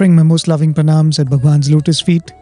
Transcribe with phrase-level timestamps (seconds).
[0.00, 2.32] offering my most loving pranams at Bhagwan's lotus feet.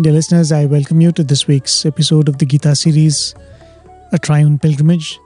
[0.00, 3.36] Dear listeners, I welcome you to this week's episode of the Gita series,
[4.10, 5.20] A Triune Pilgrimage.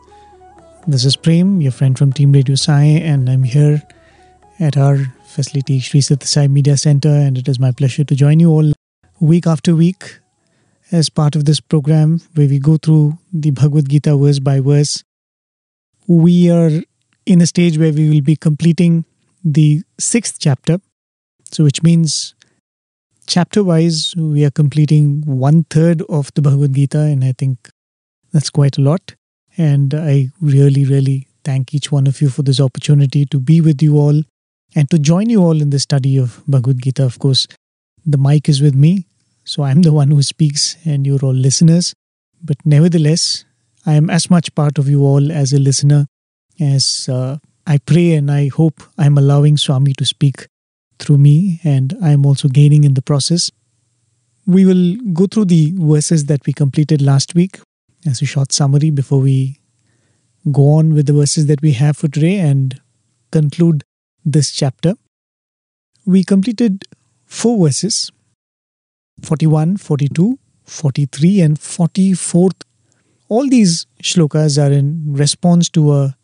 [0.86, 3.83] This is Prem, your friend from Team Radio Sai, and I'm here
[4.60, 8.38] at our facility, Sri Sathya Sai Media Center, and it is my pleasure to join
[8.38, 8.70] you all
[9.19, 10.19] week after week
[10.91, 15.03] as part of this program where we go through the Bhagavad Gita verse by verse.
[16.06, 16.83] We are
[17.25, 19.06] in a stage where we will be completing
[19.42, 20.78] the sixth chapter,
[21.53, 22.34] so which means
[23.27, 27.70] chapter wise we are completing one third of the Bhagavad Gita, and I think
[28.33, 29.14] that's quite a lot.
[29.56, 33.83] And I really, really thank each one of you for this opportunity to be with
[33.83, 34.22] you all
[34.75, 37.05] and to join you all in the study of Bhagavad Gita.
[37.05, 37.47] Of course,
[38.06, 39.06] the mic is with me,
[39.44, 41.92] so I'm the one who speaks, and you're all listeners.
[42.42, 43.44] But nevertheless,
[43.84, 46.06] I am as much part of you all as a listener
[46.61, 50.47] as uh, I pray and I hope I'm allowing Swami to speak
[51.03, 53.50] through me, and I'm also gaining in the process.
[54.47, 57.61] We will go through the verses that we completed last week
[58.06, 59.61] as a short summary before we
[60.50, 62.81] go on with the verses that we have for today and
[63.31, 63.84] conclude
[64.25, 64.94] this chapter.
[66.04, 66.84] We completed
[67.26, 68.10] four verses
[69.22, 72.62] 41, 42, 43, and 44th.
[73.28, 76.16] All these shlokas are in response to a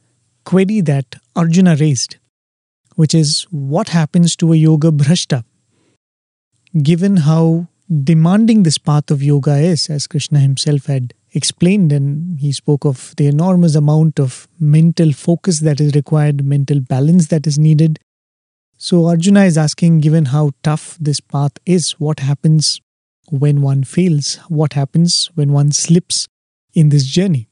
[0.44, 2.16] query that Arjuna raised,
[2.98, 5.44] which is what happens to a yoga bhrashta?
[6.82, 7.68] Given how
[8.02, 13.14] demanding this path of yoga is, as Krishna himself had explained, and he spoke of
[13.16, 18.00] the enormous amount of mental focus that is required, mental balance that is needed.
[18.78, 22.80] So, Arjuna is asking, given how tough this path is, what happens
[23.30, 24.40] when one fails?
[24.48, 26.26] What happens when one slips
[26.74, 27.46] in this journey?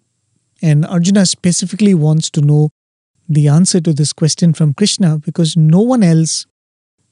[0.61, 2.71] And Arjuna specifically wants to know
[3.29, 6.47] the answer to this question from Krishna because no one else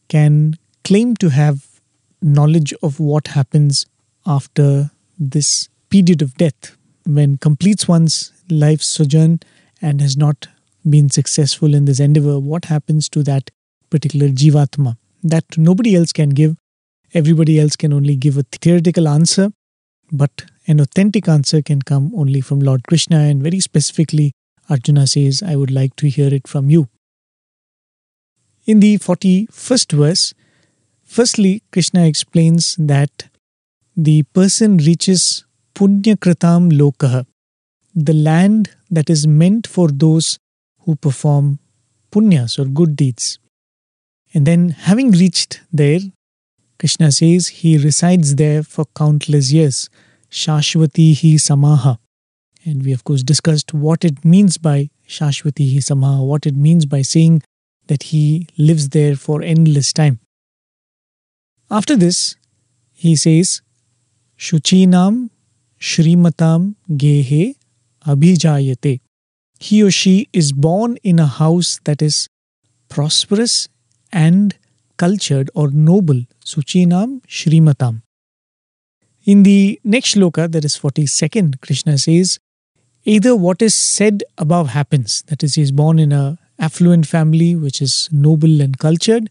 [0.08, 0.54] can
[0.84, 1.80] claim to have
[2.22, 3.86] knowledge of what happens
[4.26, 9.40] after this period of death when completes one's life sojourn
[9.82, 10.48] and has not
[10.88, 13.50] been successful in this endeavor what happens to that
[13.90, 14.96] particular jivatma?
[15.22, 16.56] That nobody else can give.
[17.12, 19.50] Everybody else can only give a theoretical answer
[20.12, 24.32] but an authentic answer can come only from lord krishna and very specifically
[24.68, 26.88] Arjuna says, I would like to hear it from you.
[28.66, 30.34] In the 41st verse,
[31.02, 33.28] firstly, Krishna explains that
[33.96, 35.44] the person reaches
[35.74, 37.26] Punya Kritam Lokaha,
[37.94, 40.38] the land that is meant for those
[40.80, 41.58] who perform
[42.10, 43.38] punyas or good deeds.
[44.32, 46.00] And then, having reached there,
[46.78, 49.88] Krishna says he resides there for countless years.
[50.30, 51.98] Shashwati hi samaha.
[52.64, 57.02] And we, of course, discussed what it means by Shashwati Samaha, what it means by
[57.02, 57.42] saying
[57.88, 60.20] that he lives there for endless time.
[61.70, 62.36] After this,
[62.92, 63.60] he says,
[64.38, 65.30] Shuchinam
[65.80, 67.56] Shrimatam Gehe
[68.06, 69.00] Abhijayate.
[69.60, 72.28] He or she is born in a house that is
[72.88, 73.68] prosperous
[74.12, 74.56] and
[74.96, 76.22] cultured or noble.
[76.44, 78.02] Suchinam Shrimatam.
[79.24, 82.38] In the next shloka, that is 42nd, Krishna says,
[83.04, 87.54] either what is said above happens that is he is born in a affluent family
[87.54, 89.30] which is noble and cultured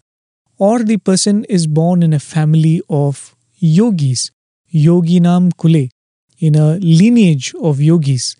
[0.57, 4.31] or the person is born in a family of yogis.
[4.73, 5.89] Yoginam kule
[6.39, 8.35] in a lineage of yogis.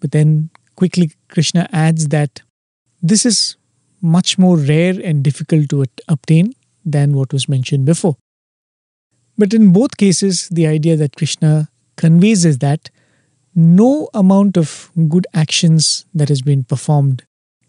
[0.00, 2.42] But then quickly krishna adds that
[3.02, 3.56] this is
[4.00, 6.52] much more rare and difficult to obtain
[6.84, 8.16] than what was mentioned before.
[9.38, 12.90] But in both cases the idea that krishna conveys is that
[13.54, 17.24] no amount of good actions that has been performed,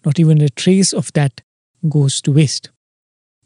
[0.06, 1.42] not even a trace of that,
[1.90, 2.70] goes to waste.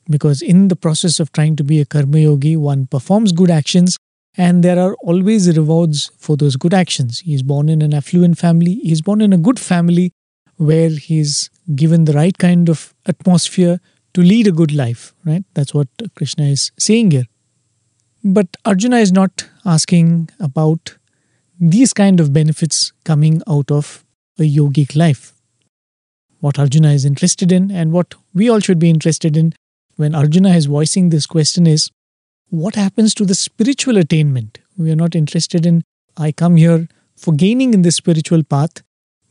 [0.10, 3.98] Because in the process of trying to be a karma yogi, one performs good actions
[4.38, 7.20] and there are always rewards for those good actions.
[7.20, 10.12] He is born in an affluent family, he is born in a good family
[10.56, 13.80] where he is given the right kind of atmosphere
[14.14, 15.44] to lead a good life, right?
[15.54, 17.26] That's what Krishna is saying here.
[18.24, 20.98] But Arjuna is not asking about
[21.60, 24.06] these kind of benefits coming out of
[24.40, 25.34] a yogic life.
[26.40, 29.54] What Arjuna is interested in and what we all should be interested in
[29.98, 31.92] when Arjuna is voicing this question is
[32.50, 34.60] what happens to the spiritual attainment?
[34.78, 35.84] We are not interested in,
[36.16, 38.82] I come here for gaining in the spiritual path,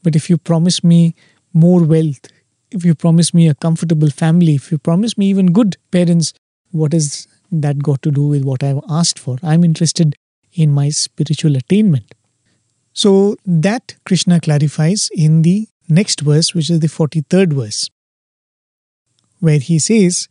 [0.03, 1.15] but if you promise me
[1.55, 2.27] more wealth,
[2.71, 6.35] if you promise me a comfortable family, if you promise me even good parents,
[6.73, 9.39] what has that got to do with what I've asked for?
[9.43, 10.15] I'm interested
[10.53, 12.15] in my spiritual attainment.
[12.99, 17.89] So that Krishna clarifies in the next verse, which is the 43rd verse,
[19.39, 20.27] where he says,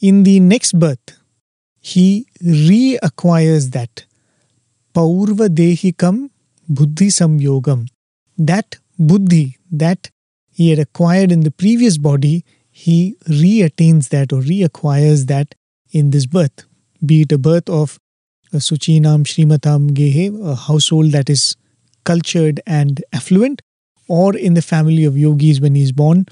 [0.00, 1.18] in the next birth,
[1.78, 4.06] he reacquires that
[4.94, 6.30] Paurva Dehikam
[6.70, 7.86] Buddhi Samyogam.
[8.38, 10.08] That buddhi that
[10.54, 15.54] he had acquired in the previous body, he re-attains that or reacquires that
[15.90, 16.64] in this birth,
[17.04, 17.98] be it a birth of
[18.54, 21.56] a Suchinam Srimatam Gehe, a household that is
[22.04, 23.62] cultured and affluent,
[24.08, 26.26] or in the family of yogis when he is born.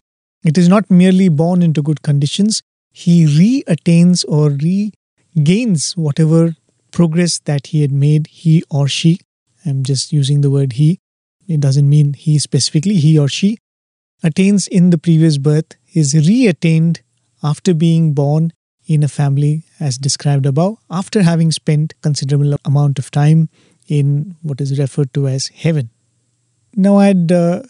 [0.44, 2.62] It is not merely born into good conditions,
[2.92, 6.54] he re-attains or regains whatever
[6.90, 9.20] progress that he had made, he or she.
[9.64, 10.98] I'm just using the word he.
[11.46, 13.58] It doesn't mean he specifically, he or she
[14.22, 17.02] attains in the previous birth is re-attained
[17.42, 18.52] after being born
[18.86, 23.48] in a family as described above after having spent considerable amount of time
[23.88, 25.90] in what is referred to as heaven.
[26.76, 27.62] Now i had uh,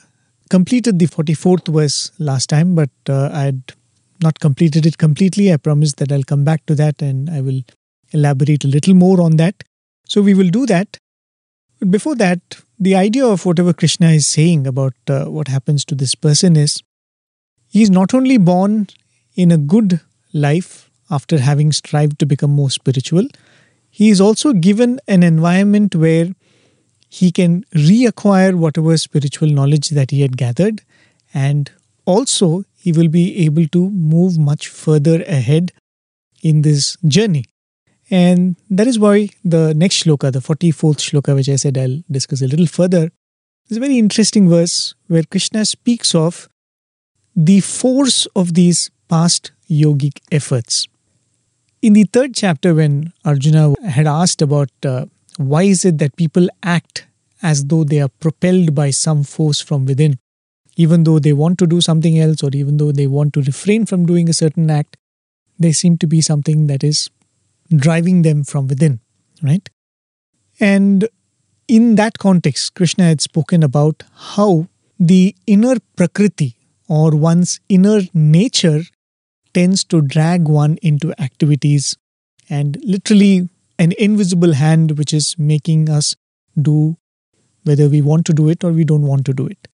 [0.50, 3.62] completed the 44th verse last time but uh, i had
[4.20, 5.52] not completed it completely.
[5.52, 7.62] I promised that i'll come back to that and i will
[8.12, 9.62] elaborate a little more on that.
[10.06, 10.96] So we will do that.
[11.78, 12.40] But before that
[12.78, 16.82] the idea of whatever krishna is saying about uh, what happens to this person is
[17.68, 18.88] he is not only born
[19.36, 20.00] in a good
[20.32, 23.26] life after having strived to become more spiritual,
[23.98, 26.28] he is also given an environment where
[27.08, 30.82] he can reacquire whatever spiritual knowledge that he had gathered,
[31.34, 31.72] and
[32.04, 35.72] also he will be able to move much further ahead
[36.44, 37.44] in this journey.
[38.08, 42.40] And that is why the next shloka, the 44th shloka, which I said I'll discuss
[42.40, 43.10] a little further,
[43.68, 46.48] is a very interesting verse where Krishna speaks of
[47.34, 50.86] the force of these past yogic efforts.
[51.80, 56.48] In the third chapter, when Arjuna had asked about uh, why is it that people
[56.62, 57.06] act
[57.40, 60.18] as though they are propelled by some force from within,
[60.76, 63.86] even though they want to do something else or even though they want to refrain
[63.86, 64.96] from doing a certain act,
[65.56, 67.10] there seem to be something that is
[67.74, 68.98] driving them from within,
[69.40, 69.70] right?
[70.58, 71.08] And
[71.68, 74.66] in that context, Krishna had spoken about how
[74.98, 76.56] the inner prakriti
[76.88, 78.82] or one's inner nature
[79.58, 81.96] tends to drag one into activities
[82.48, 86.14] and literally an invisible hand which is making us
[86.68, 86.96] do
[87.64, 89.68] whether we want to do it or we don't want to do it.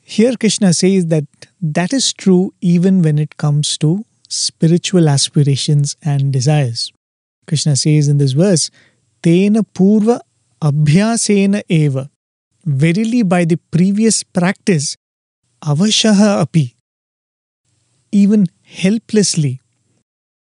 [0.00, 1.24] Here, Krishna says that
[1.62, 6.92] that is true even when it comes to spiritual aspirations and desires.
[7.46, 8.70] Krishna says in this verse,
[9.22, 10.20] Tena Purva
[10.60, 12.10] Abhyasena Eva.
[12.66, 14.96] Verily, by the previous practice,
[15.62, 16.73] avashaha api,
[18.14, 19.60] even helplessly,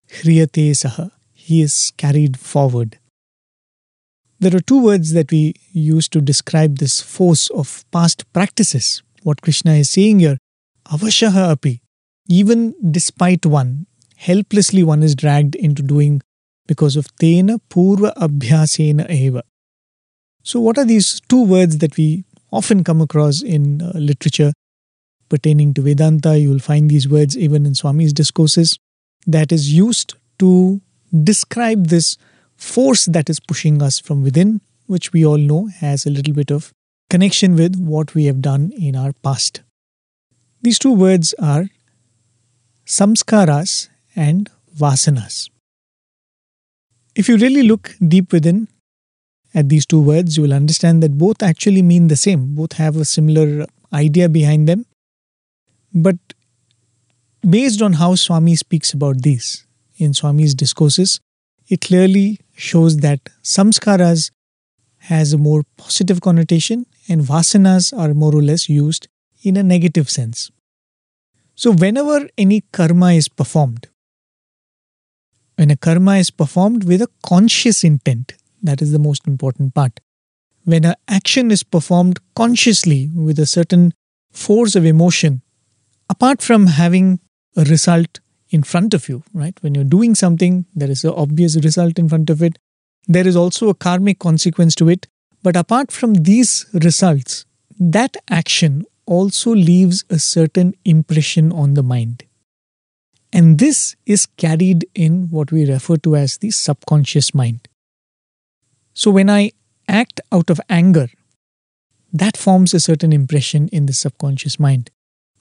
[0.10, 3.00] hriyate saha, he is carried forward.
[4.40, 9.01] There are two words that we use to describe this force of past practices.
[9.24, 10.38] What Krishna is saying here,
[10.90, 11.82] avashaha api,
[12.28, 13.86] even despite one,
[14.18, 16.22] helplessly one is dragged into doing
[16.68, 19.44] because of tena purva abhyasena eva.
[20.44, 24.51] So, what are these two words that we often come across in uh, literature
[25.32, 26.38] pertaining to Vedanta.
[26.38, 28.78] You will find these words even in Swami's discourses
[29.26, 30.82] that is used to
[31.24, 32.18] describe this
[32.58, 36.52] force that is pushing us from within, which we all know has a little bit
[36.52, 36.74] of
[37.10, 39.62] connection with what we have done in our past.
[40.62, 41.66] These two words are
[42.86, 45.50] samskaras and vasanas.
[47.16, 48.68] If you really look deep within
[49.54, 52.56] at these two words, you will understand that both actually mean the same.
[52.56, 54.86] Both have a similar idea behind them.
[55.94, 56.18] But
[57.48, 59.66] based on how Swami speaks about these
[59.98, 61.20] in Swami's discourses,
[61.68, 64.32] it clearly shows that samskaras
[65.00, 69.08] has a more positive connotation and vasanas are more or less used
[69.44, 70.52] in a negative sense.
[71.56, 73.88] So, whenever any karma is performed,
[75.56, 78.34] when a karma is performed with a conscious intent,
[78.64, 80.00] that is the most important part.
[80.64, 83.94] When an action is performed consciously with a certain
[84.32, 85.42] force of emotion,
[86.12, 87.20] apart from having
[87.56, 89.58] a result in front of you, right?
[89.62, 92.60] When you're doing something, there is an obvious result in front of it.
[93.08, 95.08] There is also a karmic consequence to it.
[95.41, 97.46] But apart from these results,
[97.80, 102.25] that action also leaves a certain impression on the mind.
[103.32, 107.70] And this is carried in what we refer to as the subconscious mind.
[108.94, 109.51] So when I
[109.88, 111.08] act out of anger,
[112.12, 114.91] that forms a certain impression in the subconscious mind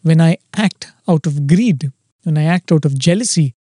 [0.02, 1.92] when I act out of greed,
[2.22, 3.54] when I act out of jealousy,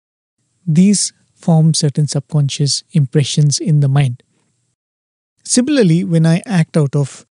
[0.66, 4.23] these form certain subconscious impressions in the mind.
[5.45, 7.26] Similarly, when I act out of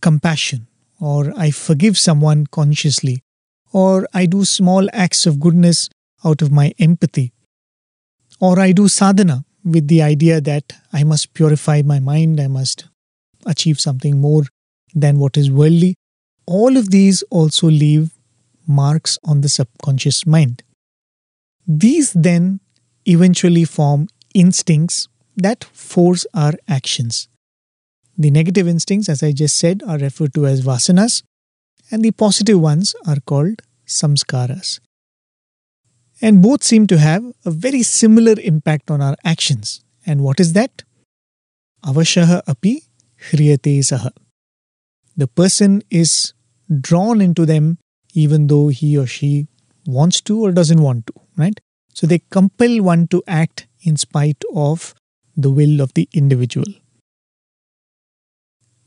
[0.00, 0.66] compassion,
[1.00, 3.22] or I forgive someone consciously,
[3.72, 5.88] or I do small acts of goodness
[6.24, 7.32] out of my empathy.
[8.38, 12.86] Or I do sadhana with the idea that I must purify my mind, I must
[13.46, 14.42] achieve something more
[14.94, 15.96] than what is worldly.
[16.46, 18.10] All of these also leave
[18.66, 20.62] marks on the subconscious mind.
[21.66, 22.60] These then
[23.06, 27.28] eventually form instincts that force our actions.
[28.18, 31.22] The negative instincts, as I just said, are referred to as vasanas,
[31.90, 34.80] and the positive ones are called samskaras.
[36.20, 39.82] And both seem to have a very similar impact on our actions.
[40.06, 40.84] And what is that?
[41.84, 42.84] Avashaha api
[43.30, 44.10] hriyate saha.
[45.16, 46.32] The person is
[46.80, 47.78] drawn into them
[48.14, 49.46] even though he or she
[49.86, 51.58] wants to or doesn't want to, right?
[51.94, 54.94] So they compel one to act in spite of
[55.36, 56.66] the will of the individual.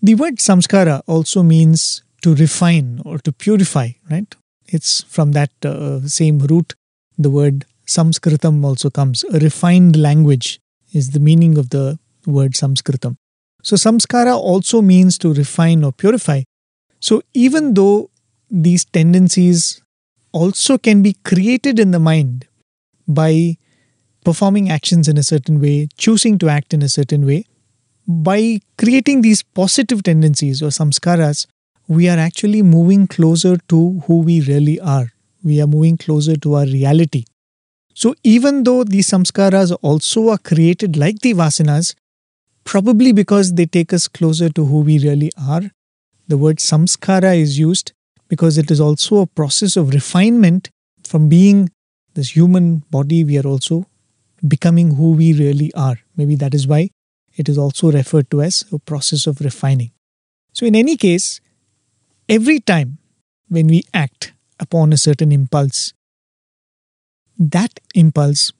[0.01, 4.35] The word samskara also means to refine or to purify, right?
[4.67, 6.73] It's from that uh, same root
[7.17, 9.23] the word samskritam also comes.
[9.25, 10.59] A refined language
[10.93, 13.15] is the meaning of the word samskritam.
[13.65, 16.43] So samskara also means to refine or purify.
[16.99, 18.11] So even though
[18.51, 19.81] these tendencies
[20.33, 22.45] also can be created in the mind
[23.07, 23.57] by
[24.23, 27.45] performing actions in a certain way, choosing to act in a certain way,
[28.07, 31.47] by creating these positive tendencies or samskaras,
[31.87, 35.11] we are actually moving closer to who we really are.
[35.43, 37.25] We are moving closer to our reality.
[37.95, 41.95] So, even though these samskaras also are created like the vasanas,
[42.65, 45.71] probably because they take us closer to who we really are,
[46.27, 47.93] the word samskara is used
[48.27, 50.69] because it is also a process of refinement
[51.03, 51.69] from being
[52.15, 53.85] this human body, we are also
[54.47, 55.97] becoming who we really are.
[56.17, 56.89] Maybe that is why
[57.35, 59.91] it is also referred to as a process of refining.
[60.53, 61.41] So, in any case,
[62.29, 62.97] every time
[63.49, 65.93] when we act upon a certain impulse,
[67.37, 68.53] that impulse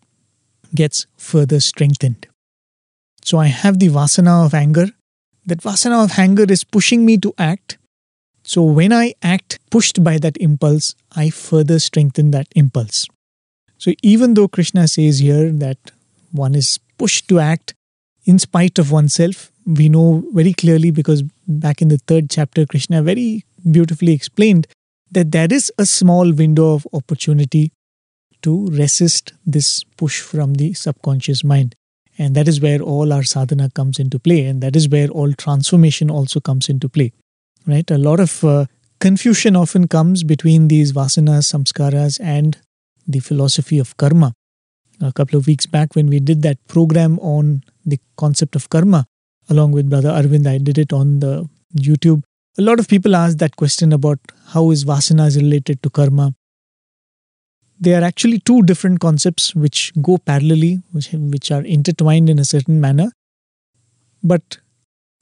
[0.73, 2.27] gets further strengthened.
[3.25, 4.85] So, I have the vasana of anger.
[5.47, 7.79] That vasana of anger is pushing me to act.
[8.43, 13.07] So, when I act pushed by that impulse, I further strengthen that impulse.
[13.79, 15.79] So, even though Krishna says here that
[16.31, 17.73] one is pushed to act
[18.25, 23.01] in spite of oneself, we know very clearly because back in the third chapter, Krishna
[23.01, 24.67] very beautifully explained
[25.11, 27.71] that there is a small window of opportunity
[28.43, 31.75] to resist this push from the subconscious mind.
[32.17, 34.45] And that is where all our sadhana comes into play.
[34.45, 37.11] And that is where all transformation also comes into play.
[37.67, 37.89] Right?
[37.91, 38.65] A lot of uh,
[38.99, 42.57] confusion often comes between these vasanas, samskaras, and
[43.07, 44.33] the philosophy of karma.
[45.01, 49.05] A couple of weeks back, when we did that program on the concept of karma,
[49.49, 52.23] along with Brother Arvind, I did it on the YouTube.
[52.57, 56.33] A lot of people ask that question about how is vasanas related to karma.
[57.79, 62.45] They are actually two different concepts which go parallelly, which, which are intertwined in a
[62.45, 63.11] certain manner.
[64.23, 64.59] But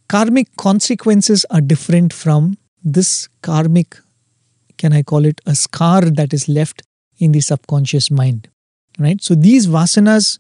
[0.08, 3.98] karmic consequences are different from this karmic,
[4.78, 6.84] can I call it, a scar that is left
[7.18, 8.50] in the subconscious mind.
[9.00, 9.22] Right?
[9.22, 10.40] So these vasanas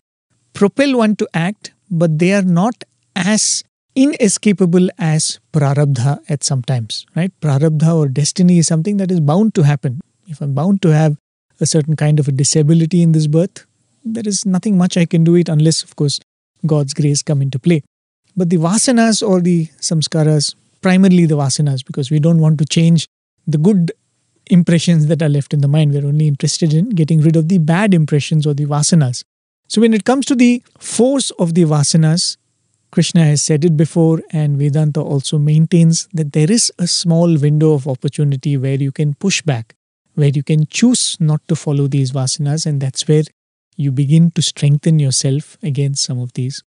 [0.53, 2.83] propel one to act, but they are not
[3.15, 3.63] as
[3.95, 7.05] inescapable as prarabdha at some times.
[7.15, 7.31] Right?
[7.41, 9.99] Prarabdha or destiny is something that is bound to happen.
[10.27, 11.17] If I'm bound to have
[11.59, 13.65] a certain kind of a disability in this birth,
[14.03, 16.19] there is nothing much I can do it unless, of course,
[16.65, 17.83] God's grace come into play.
[18.35, 23.07] But the vasanas or the samskaras, primarily the vasanas, because we don't want to change
[23.47, 23.91] the good
[24.47, 25.93] impressions that are left in the mind.
[25.93, 29.23] We're only interested in getting rid of the bad impressions or the vasanas.
[29.67, 32.37] So, when it comes to the force of the vasanas,
[32.91, 37.73] Krishna has said it before, and Vedanta also maintains that there is a small window
[37.73, 39.75] of opportunity where you can push back,
[40.15, 43.23] where you can choose not to follow these vasanas, and that's where
[43.75, 46.63] you begin to strengthen yourself against some of these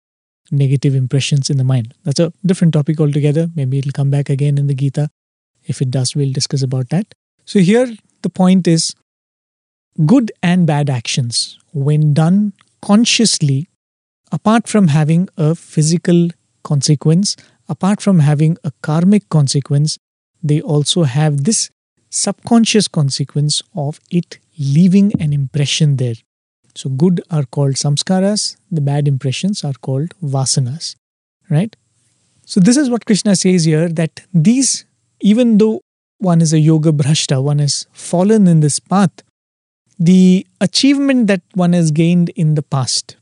[0.51, 1.93] negative impressions in the mind.
[2.03, 3.49] That's a different topic altogether.
[3.55, 5.09] Maybe it'll come back again in the Gita.
[5.65, 7.13] If it does, we'll discuss about that.
[7.45, 8.95] So, here the point is
[10.05, 13.67] good and bad actions, when done consciously,
[14.31, 16.29] apart from having a physical
[16.63, 17.35] consequence,
[17.69, 19.97] apart from having a karmic consequence,
[20.41, 21.69] they also have this
[22.13, 26.15] subconscious consequence of it leaving an impression there.
[26.75, 30.95] So, good are called samskaras, the bad impressions are called vasanas,
[31.49, 31.75] right?
[32.45, 34.85] So, this is what Krishna says here that these,
[35.21, 35.81] even though
[36.19, 39.23] one is a yoga bhrashta, one has fallen in this path,
[39.99, 43.17] the achievement that one has gained in the past,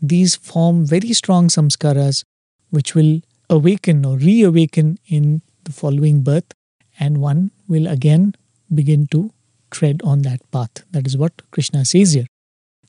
[0.00, 2.24] these form very strong samskaras
[2.70, 6.52] which will awaken or reawaken in the following birth,
[6.98, 8.34] and one will again
[8.80, 9.30] begin to
[9.70, 10.84] tread on that path.
[10.92, 12.26] That is what Krishna says here.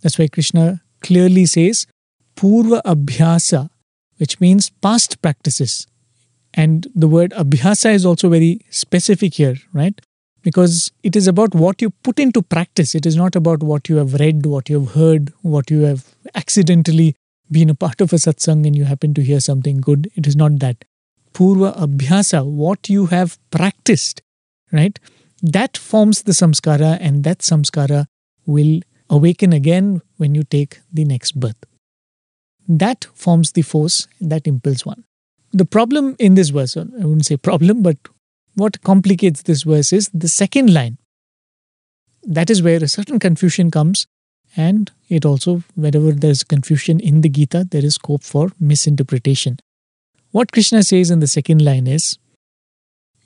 [0.01, 1.87] That's why Krishna clearly says
[2.35, 3.69] Purva Abhyasa,
[4.17, 5.87] which means past practices.
[6.53, 9.99] And the word Abhyasa is also very specific here, right?
[10.41, 12.93] Because it is about what you put into practice.
[12.95, 16.05] It is not about what you have read, what you have heard, what you have
[16.35, 17.15] accidentally
[17.49, 20.11] been a part of a satsang and you happen to hear something good.
[20.15, 20.85] It is not that.
[21.33, 24.21] Purva Abhyasa, what you have practiced,
[24.73, 24.99] right?
[25.41, 28.07] That forms the samskara, and that samskara
[28.45, 31.63] will awaken again when you take the next birth.
[32.67, 35.03] That forms the force that impels one.
[35.51, 37.97] The problem in this verse, I wouldn't say problem, but
[38.55, 40.97] what complicates this verse is the second line.
[42.23, 44.07] That is where a certain confusion comes,
[44.55, 49.57] and it also, wherever there's confusion in the Gita, there is scope for misinterpretation.
[50.31, 52.17] What Krishna says in the second line is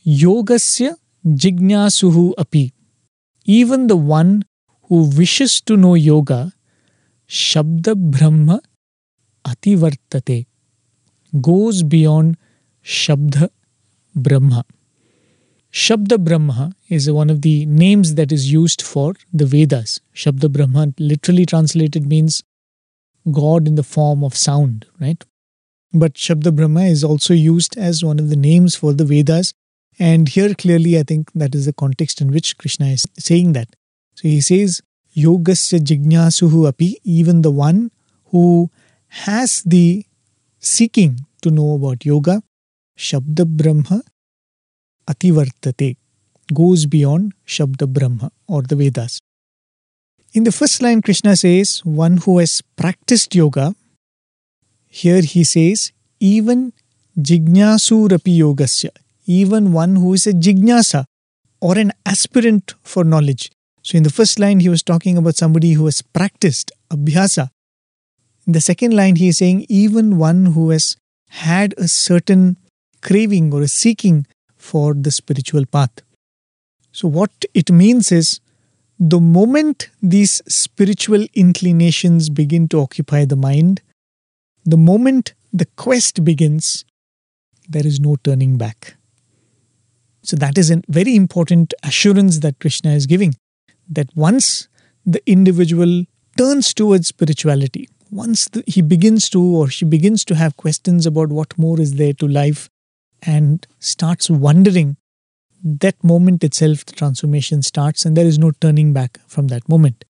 [0.05, 0.95] Yogasya
[1.25, 2.73] jignasuhu api.
[3.45, 4.43] Even the one
[4.83, 6.53] who wishes to know yoga,
[7.27, 8.61] Shabda Brahma
[9.45, 10.47] Ativartate,
[11.41, 12.37] goes beyond
[12.83, 13.49] Shabda
[14.15, 14.65] Brahma.
[15.71, 19.99] Shabda Brahma is one of the names that is used for the Vedas.
[20.15, 22.43] Shabda Brahma literally translated means
[23.31, 25.23] God in the form of sound, right?
[25.93, 29.53] But Shabda Brahma is also used as one of the names for the Vedas.
[29.99, 33.75] And here clearly, I think that is the context in which Krishna is saying that.
[34.15, 34.81] So he says,
[35.15, 37.91] Yogasya Jignasuhu api, even the one
[38.25, 38.69] who
[39.07, 40.05] has the
[40.59, 42.43] seeking to know about yoga,
[42.97, 44.03] Shabda Brahma
[45.07, 45.97] Ativartate,
[46.53, 49.19] goes beyond Shabda Brahma or the Vedas.
[50.33, 53.73] In the first line, Krishna says, one who has practiced yoga.
[54.87, 56.73] Here he says, even
[57.17, 58.89] Jignasurapi Yogasya,
[59.27, 61.05] even one who is a Jignasa
[61.61, 63.51] or an aspirant for knowledge.
[63.83, 67.49] So in the first line, he was talking about somebody who has practiced abhyasa.
[68.45, 70.95] In the second line, he is saying even one who has
[71.29, 72.57] had a certain
[73.01, 76.01] craving or a seeking for the spiritual path.
[76.91, 78.39] So, what it means is
[78.99, 83.81] the moment these spiritual inclinations begin to occupy the mind,
[84.65, 86.83] the moment the quest begins,
[87.69, 88.96] there is no turning back.
[90.27, 93.35] So, that is a very important assurance that Krishna is giving
[93.87, 94.67] that once
[95.05, 96.03] the individual
[96.37, 101.29] turns towards spirituality, once the, he begins to or she begins to have questions about
[101.29, 102.69] what more is there to life
[103.21, 104.97] and starts wondering,
[105.63, 110.03] that moment itself the transformation starts and there is no turning back from that moment.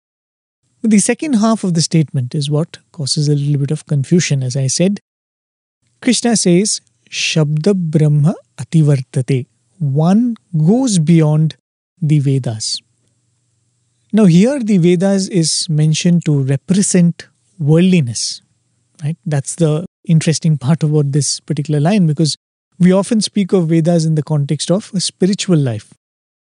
[0.80, 4.44] But the second half of the statement is what causes a little bit of confusion.
[4.44, 5.00] As I said,
[6.00, 9.48] Krishna says, Shabda Brahma Ativartate.
[9.78, 11.56] One goes beyond
[12.00, 12.80] the Vedas.
[14.12, 18.42] Now, here the Vedas is mentioned to represent worldliness,
[19.02, 19.16] right?
[19.26, 22.36] That's the interesting part about this particular line because
[22.78, 25.92] we often speak of Vedas in the context of a spiritual life.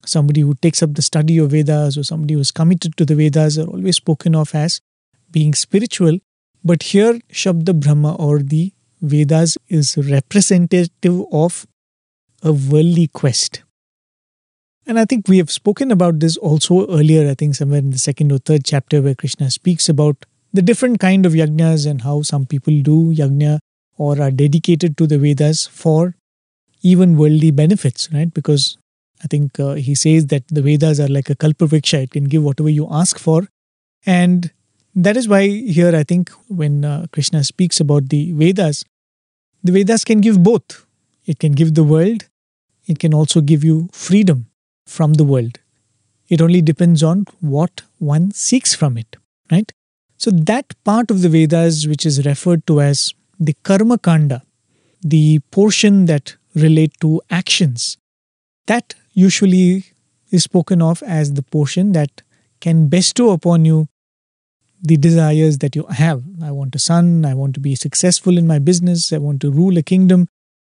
[0.07, 3.14] Somebody who takes up the study of Vedas or somebody who is committed to the
[3.14, 4.81] Vedas are always spoken of as
[5.31, 6.19] being spiritual.
[6.64, 11.67] But here, Shabda Brahma or the Vedas is representative of
[12.42, 13.62] a worldly quest.
[14.87, 17.98] And I think we have spoken about this also earlier, I think somewhere in the
[17.98, 22.22] second or third chapter, where Krishna speaks about the different kind of yajnas and how
[22.22, 23.59] some people do yajna
[23.98, 26.14] or are dedicated to the Vedas for
[26.83, 28.33] even worldly benefits, right?
[28.33, 28.79] Because
[29.22, 32.42] I think uh, he says that the Vedas are like a kalpavriksha, it can give
[32.42, 33.48] whatever you ask for.
[34.07, 34.51] And
[34.94, 38.85] that is why here I think when uh, Krishna speaks about the Vedas,
[39.62, 40.87] the Vedas can give both.
[41.29, 42.25] It can give the world,
[42.87, 44.47] it can also give you freedom
[44.87, 45.59] from the world.
[46.29, 49.17] It only depends on what one seeks from it,
[49.53, 49.71] right?
[50.17, 54.43] So, that part of the Vedas, which is referred to as the Karma Kanda,
[55.03, 57.99] the portion that relate to actions,
[58.67, 59.85] that usually
[60.31, 62.23] is spoken of as the portion that
[62.61, 63.87] can bestow upon you
[64.83, 66.23] the desires that you have.
[66.43, 69.51] I want a son, I want to be successful in my business, I want to
[69.51, 70.27] rule a kingdom.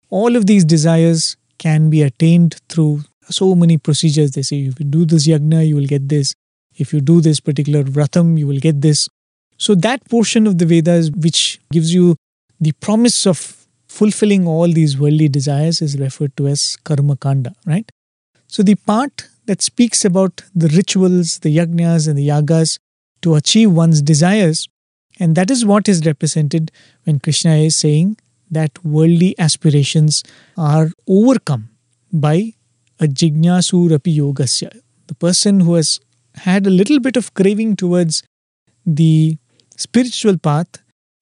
[0.09, 4.31] All of these desires can be attained through so many procedures.
[4.31, 6.33] They say if you do this yagna, you will get this.
[6.75, 9.09] If you do this particular vratam, you will get this.
[9.57, 12.15] So that portion of the Vedas which gives you
[12.59, 17.89] the promise of fulfilling all these worldly desires is referred to as karma kanda, right?
[18.47, 22.79] So the part that speaks about the rituals, the yagnas and the yagas
[23.21, 24.67] to achieve one's desires,
[25.19, 26.71] and that is what is represented
[27.03, 28.17] when Krishna is saying
[28.51, 30.23] that worldly aspirations
[30.57, 31.69] are overcome
[32.11, 32.53] by
[32.99, 35.99] a jignasu rapi yogasya, the person who has
[36.35, 38.23] had a little bit of craving towards
[38.85, 39.37] the
[39.77, 40.67] spiritual path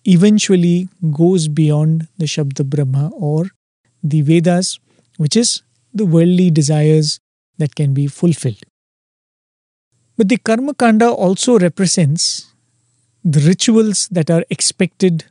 [0.06, 3.48] eventually goes beyond the Shabda Brahma or
[4.04, 4.80] the Vedas,
[5.18, 5.62] which is
[5.94, 7.20] the worldly desires
[7.58, 8.64] that can be fulfilled.
[10.16, 12.54] But the Karma Kanda also represents
[13.24, 15.26] the rituals that are expected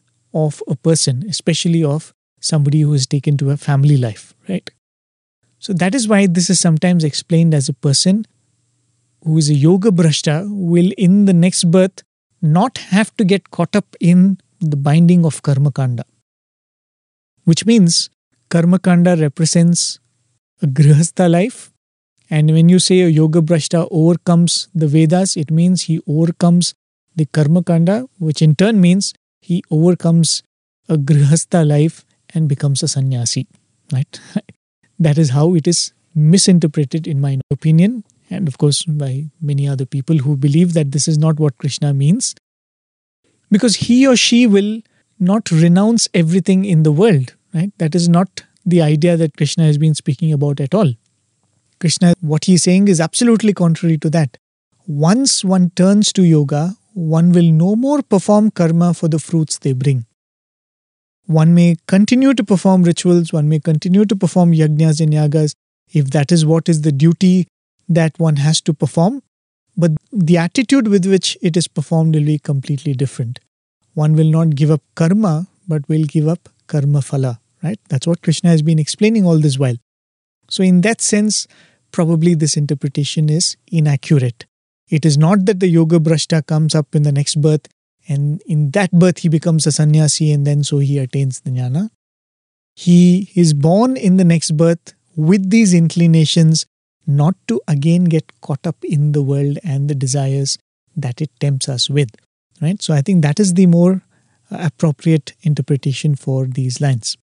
[0.45, 4.71] of a person, especially of somebody who is taken to a family life, right?
[5.59, 8.27] So that is why this is sometimes explained as a person
[9.25, 12.03] who is a yoga brashta will in the next birth
[12.43, 16.05] not have to get caught up in the binding of karma kanda.
[17.45, 18.11] Which means
[18.51, 19.99] karma kanda represents
[20.63, 21.73] a grihastha life.
[22.29, 26.75] And when you say a yoga brashta overcomes the Vedas, it means he overcomes
[27.15, 29.15] the karma kanda, which in turn means
[29.47, 30.43] he overcomes
[30.89, 32.05] a grihastha life
[32.35, 33.47] and becomes a sannyasi.
[33.93, 34.21] Right?
[34.99, 39.87] that is how it is misinterpreted, in my opinion, and of course by many other
[39.87, 42.35] people who believe that this is not what Krishna means.
[43.51, 44.81] Because he or she will
[45.21, 47.71] not renounce everything in the world, right?
[47.79, 50.93] That is not the idea that Krishna has been speaking about at all.
[51.79, 54.39] Krishna, what he's saying is absolutely contrary to that.
[54.89, 59.75] Once one turns to yoga, one will no more perform karma for the fruits they
[59.75, 60.07] bring.
[61.27, 65.55] One may continue to perform rituals, one may continue to perform yajnas and yagas
[65.93, 67.49] if that is what is the duty
[67.87, 69.23] that one has to perform,
[69.77, 73.41] but the attitude with which it is performed will be completely different.
[73.93, 77.79] One will not give up karma, but will give up karma phala, right?
[77.91, 79.77] That's what Krishna has been explaining all this while.
[80.49, 81.47] So, in that sense,
[81.93, 84.47] probably this interpretation is inaccurate.
[84.89, 87.69] It is not that the yoga brashta comes up in the next birth
[88.09, 91.91] and in that birth he becomes a sannyasi and then so he attains the jnana.
[92.75, 96.67] He is born in the next birth with these inclinations
[97.07, 100.59] not to again get caught up in the world and the desires
[100.97, 102.11] that it tempts us with.
[102.61, 102.81] Right?
[102.81, 104.03] So I think that is the more
[104.51, 107.17] uh, appropriate interpretation for these lines.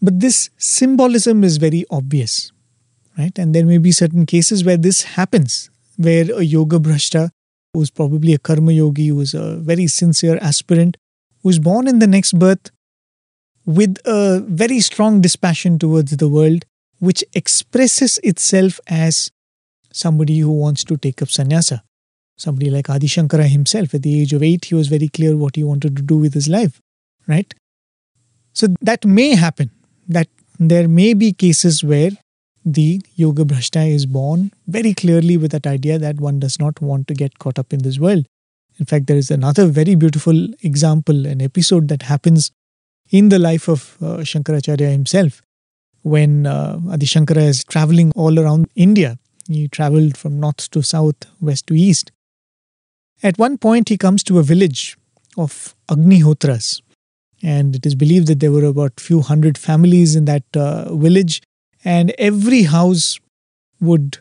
[0.00, 2.50] But this symbolism is very obvious,
[3.16, 3.38] right?
[3.38, 7.30] And there may be certain cases where this happens where a yoga brashta,
[7.72, 10.96] who's probably a karma yogi, who's a very sincere aspirant,
[11.42, 12.70] who's born in the next birth
[13.64, 16.64] with a very strong dispassion towards the world,
[16.98, 19.30] which expresses itself as
[19.92, 21.82] somebody who wants to take up sannyasa.
[22.36, 25.56] Somebody like Adi Shankara himself, at the age of eight, he was very clear what
[25.56, 26.80] he wanted to do with his life,
[27.28, 27.54] right?
[28.52, 29.70] So that may happen,
[30.08, 30.28] that
[30.58, 32.10] there may be cases where
[32.64, 37.08] the Yoga Brashta is born very clearly with that idea that one does not want
[37.08, 38.26] to get caught up in this world.
[38.78, 42.50] In fact, there is another very beautiful example, an episode that happens
[43.10, 45.42] in the life of uh, Shankaracharya himself.
[46.02, 51.16] When uh, Adi Shankara is traveling all around India, he traveled from north to south,
[51.40, 52.10] west to east.
[53.22, 54.96] At one point, he comes to a village
[55.36, 56.80] of Agnihotras,
[57.42, 61.40] and it is believed that there were about few hundred families in that uh, village
[61.84, 63.18] and every house
[63.80, 64.18] would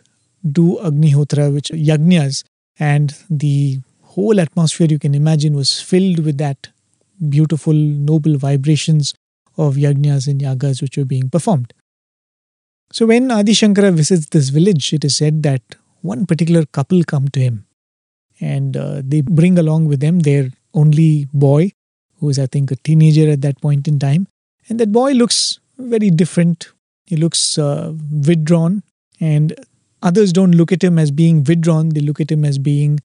[0.50, 2.43] do Agnihotra, which yagnyas,
[2.80, 6.69] and the whole atmosphere you can imagine was filled with that
[7.30, 9.13] beautiful, noble vibrations
[9.58, 11.74] of yagnyas and yagas which were being performed.
[12.91, 15.62] So when Adi Shankara visits this village, it is said that
[16.02, 17.65] one particular couple come to him
[18.41, 21.71] and uh, they bring along with them their only boy,
[22.19, 24.28] who is, I think, a teenager at that point in time.
[24.67, 26.71] And that boy looks very different
[27.12, 27.93] he looks uh,
[28.26, 28.84] withdrawn,
[29.19, 29.54] and
[30.02, 33.00] others don't look at him as being withdrawn, they look at him as being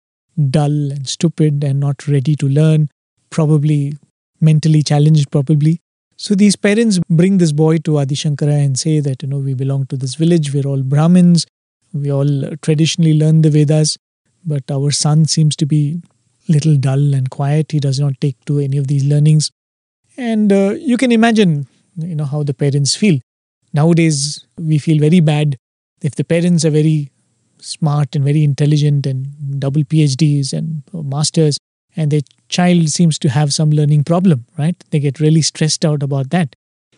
[0.51, 2.89] dull and stupid and not ready to learn,
[3.31, 3.95] probably
[4.41, 5.81] mentally challenged, probably.
[6.17, 9.55] So these parents bring this boy to Adi Shankara and say that, you know, we
[9.55, 11.45] belong to this village, we're all Brahmins,
[11.93, 13.99] we all traditionally learn the Vedas,
[14.45, 16.01] but our son seems to be
[16.49, 17.73] little dull and quiet.
[17.73, 19.51] He does not take to any of these learnings.
[20.17, 21.67] And uh, you can imagine,
[21.97, 23.19] you know, how the parents feel.
[23.73, 25.57] Nowadays, we feel very bad
[26.03, 27.11] if the parents are very
[27.59, 29.27] smart and very intelligent and
[29.59, 31.59] double PhDs and masters,
[31.97, 34.77] and their child seems to have some learning problem, right?
[34.91, 36.55] They get really stressed out about that.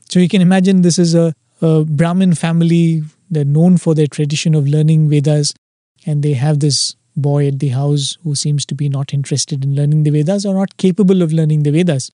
[0.09, 3.02] So you can imagine this is a, a Brahmin family.
[3.31, 5.52] They're known for their tradition of learning Vedas,
[6.07, 9.74] and they have this boy at the house who seems to be not interested in
[9.74, 12.11] learning the Vedas or not capable of learning the Vedas.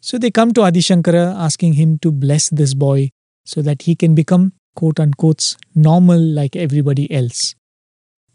[0.00, 3.10] So they come to Adi Shankara asking him to bless this boy
[3.46, 7.54] so that he can become quote unquote normal like everybody else.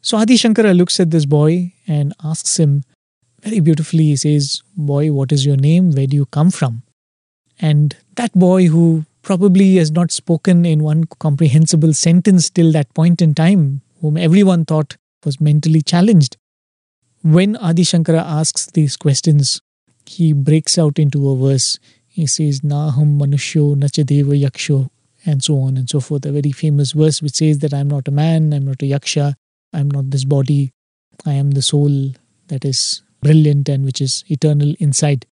[0.01, 2.83] So Adi Shankara looks at this boy and asks him
[3.43, 5.91] very beautifully, he says, Boy, what is your name?
[5.91, 6.83] Where do you come from?
[7.59, 13.21] And that boy who probably has not spoken in one comprehensible sentence till that point
[13.21, 16.37] in time, whom everyone thought was mentally challenged,
[17.21, 19.61] when Adi Shankara asks these questions,
[20.07, 21.77] he breaks out into a verse.
[22.07, 24.89] He says, Naham Manushyo Nachadeva Yaksho,
[25.25, 26.25] and so on and so forth.
[26.25, 29.35] A very famous verse which says that I'm not a man, I'm not a Yaksha,
[29.73, 30.71] I'm not this body,
[31.25, 32.13] I am the soul
[32.47, 35.25] that is brilliant and which is eternal inside.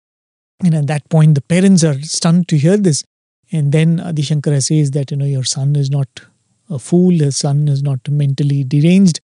[0.64, 3.04] And at that point, the parents are stunned to hear this.
[3.52, 6.08] And then Adi Shankara says that, you know, your son is not
[6.68, 9.20] a fool, your son is not mentally deranged.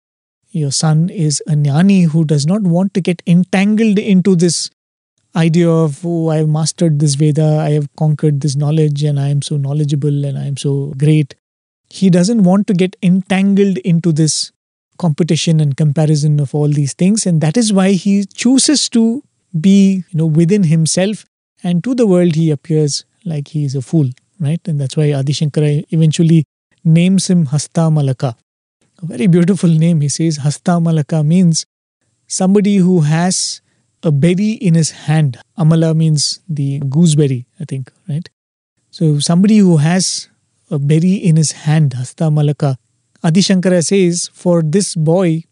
[0.51, 4.69] Your son is a jnani who does not want to get entangled into this
[5.37, 9.29] idea of, oh, I have mastered this Veda, I have conquered this knowledge, and I
[9.29, 11.35] am so knowledgeable and I am so great.
[11.89, 14.53] He doesn't want to get entangled into this
[14.99, 17.27] competition and comparison of all these things.
[17.27, 19.23] And that is why he chooses to
[19.59, 21.25] be, you know, within himself
[21.65, 24.61] and to the world he appears like he is a fool, right?
[24.69, 26.45] And that's why Adi Shankara eventually
[26.85, 28.37] names him Hasta Malaka.
[29.03, 30.01] A very beautiful name.
[30.03, 31.65] He says Hasta Malaka means
[32.27, 33.61] somebody who has
[34.03, 35.39] a berry in his hand.
[35.59, 38.29] Amala means the gooseberry, I think, right?
[38.91, 40.29] So somebody who has
[40.71, 42.77] a berry in his hand, Hasta Malaka.
[43.23, 45.45] Adi Shankara says, for this boy,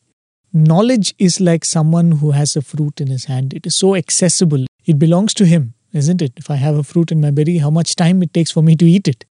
[0.52, 3.52] knowledge is like someone who has a fruit in his hand.
[3.52, 4.64] It is so accessible.
[4.86, 6.32] It belongs to him, isn't it?
[6.36, 8.74] If I have a fruit in my berry, how much time it takes for me
[8.76, 9.26] to eat it.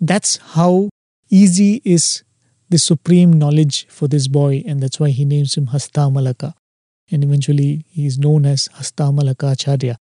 [0.00, 0.90] That's how
[1.28, 2.22] easy is
[2.70, 6.54] the supreme knowledge for this boy, and that's why he names him Hasta Malaka
[7.10, 9.98] and eventually he is known as Hastamalaka Acharya,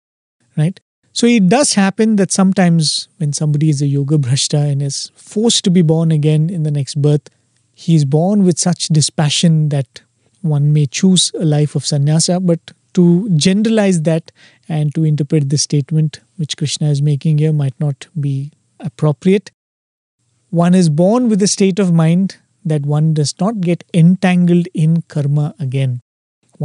[0.56, 0.80] right?
[1.12, 5.62] So it does happen that sometimes when somebody is a yoga bhrashta and is forced
[5.64, 7.30] to be born again in the next birth,
[7.72, 10.02] he is born with such dispassion that
[10.42, 12.40] one may choose a life of sannyasa.
[12.40, 14.32] But to generalize that
[14.68, 19.52] and to interpret this statement which Krishna is making here might not be appropriate.
[20.50, 25.02] One is born with a state of mind that one does not get entangled in
[25.02, 26.00] karma again.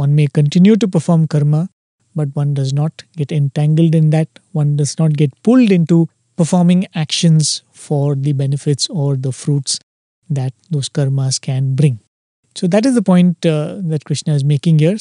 [0.00, 1.68] One may continue to perform karma,
[2.14, 4.28] but one does not get entangled in that.
[4.52, 9.78] One does not get pulled into performing actions for the benefits or the fruits
[10.30, 11.98] that those karmas can bring.
[12.54, 14.96] So, that is the point uh, that Krishna is making here.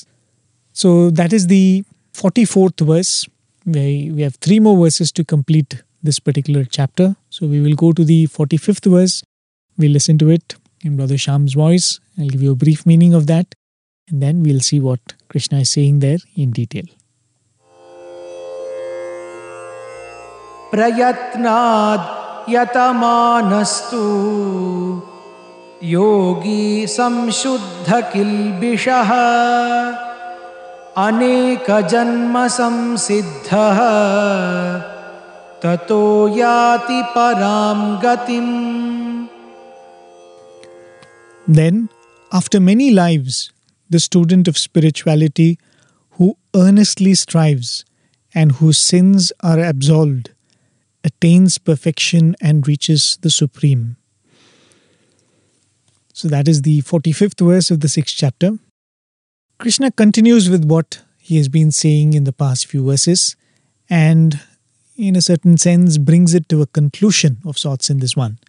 [0.74, 3.26] So, that is the 44th verse.
[3.66, 7.16] We, we have three more verses to complete this particular chapter.
[7.30, 9.24] So, we will go to the 45th verse.
[9.78, 12.02] We listen to it in Brother Sham's voice.
[12.20, 13.56] I'll give you a brief meaning of that.
[14.10, 16.86] And then we'll see what Krishna is saying there in detail.
[20.72, 22.08] प्रयत्नाद्
[22.54, 24.02] यतमानस्तु
[25.94, 29.12] योगी संशुद्धकिल्बिषः
[31.06, 33.80] अनेकजन्मसंसिद्धः
[35.64, 36.04] ततो
[36.38, 38.54] याति परां गतिम्
[41.48, 41.90] Then,
[42.32, 43.52] after many lives,
[43.90, 45.58] the student of spirituality
[46.12, 47.86] who earnestly strives
[48.34, 50.32] and whose sins are absolved
[51.04, 53.96] attains perfection and reaches the supreme.
[56.14, 58.60] So that is the 45th verse of the 6th chapter.
[59.58, 63.36] Krishna continues with what he has been saying in the past few verses
[63.90, 64.40] and,
[64.98, 68.40] in a certain sense, brings it to a conclusion of sorts in this one.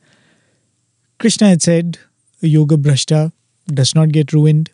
[1.18, 1.98] Krishna had said,
[2.42, 3.32] A yoga bhrashta
[3.66, 4.70] does not get ruined,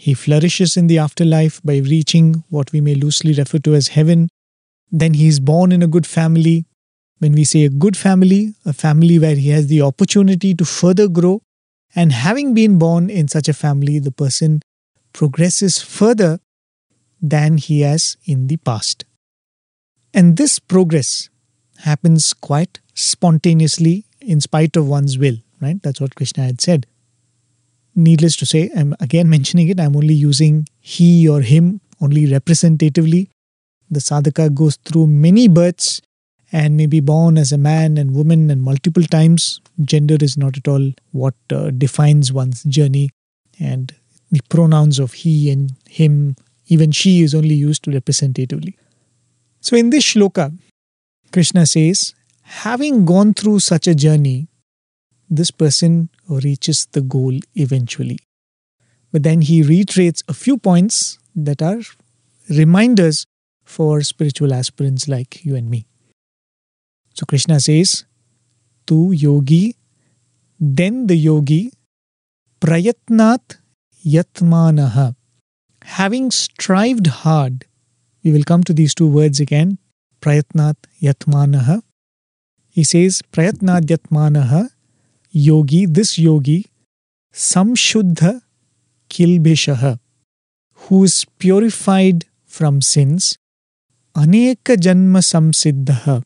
[0.00, 4.30] he flourishes in the afterlife by reaching what we may loosely refer to as heaven.
[4.90, 6.64] Then he is born in a good family.
[7.18, 11.06] When we say a good family, a family where he has the opportunity to further
[11.06, 11.42] grow,
[11.94, 14.62] and having been born in such a family, the person
[15.12, 16.40] progresses further
[17.20, 19.04] than he has in the past.
[20.14, 21.28] And this progress
[21.80, 25.82] happens quite spontaneously in spite of one's will, right?
[25.82, 26.86] That's what Krishna had said
[28.00, 33.30] needless to say, I'm again mentioning it, I'm only using he or him only representatively.
[33.90, 36.00] The sadhaka goes through many births
[36.52, 39.60] and may be born as a man and woman and multiple times.
[39.84, 43.10] Gender is not at all what uh, defines one's journey,
[43.58, 43.94] and
[44.30, 46.36] the pronouns of he and him,
[46.66, 48.76] even she, is only used representatively.
[49.60, 50.56] So, in this shloka,
[51.32, 54.48] Krishna says, having gone through such a journey,
[55.28, 58.18] this person reaches the goal eventually.
[59.12, 61.80] But then he reiterates a few points that are
[62.48, 63.26] reminders
[63.64, 65.86] for spiritual aspirants like you and me.
[67.14, 68.04] So Krishna says,
[68.86, 69.76] Tu yogi,
[70.58, 71.72] then the yogi,
[72.60, 73.58] prayatnat
[74.04, 75.14] yatmanaha.
[75.84, 77.66] Having strived hard,
[78.22, 79.78] we will come to these two words again,
[80.20, 81.82] prayatnat yatmanaha.
[82.68, 84.70] He says, prayatnat yatmanaha
[85.30, 86.66] yogi, this yogi,
[87.32, 88.42] samshuddha
[89.08, 89.98] kilbeshaha,
[90.74, 93.36] who is purified from sins,
[94.16, 96.22] aneka janma samsiddha,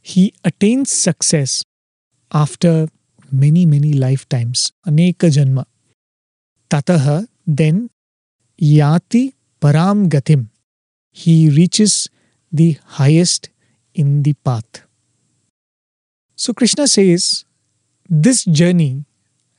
[0.00, 1.62] he attains success
[2.32, 2.88] after
[3.30, 4.72] many, many lifetimes.
[4.86, 5.64] Aneka janma.
[6.70, 7.90] Tataha, then
[8.60, 10.48] yati param gatim.
[11.10, 12.08] He reaches
[12.52, 13.50] the highest
[13.94, 14.86] in the path.
[16.36, 17.44] So Krishna says
[18.08, 19.04] this journey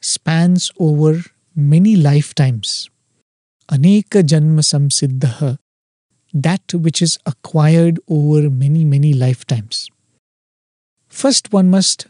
[0.02, 1.22] spans over
[1.56, 2.90] many lifetimes.
[3.70, 5.60] Aneka janma samsiddha,
[6.34, 9.90] that which is acquired over many, many lifetimes.
[11.08, 12.08] First, one must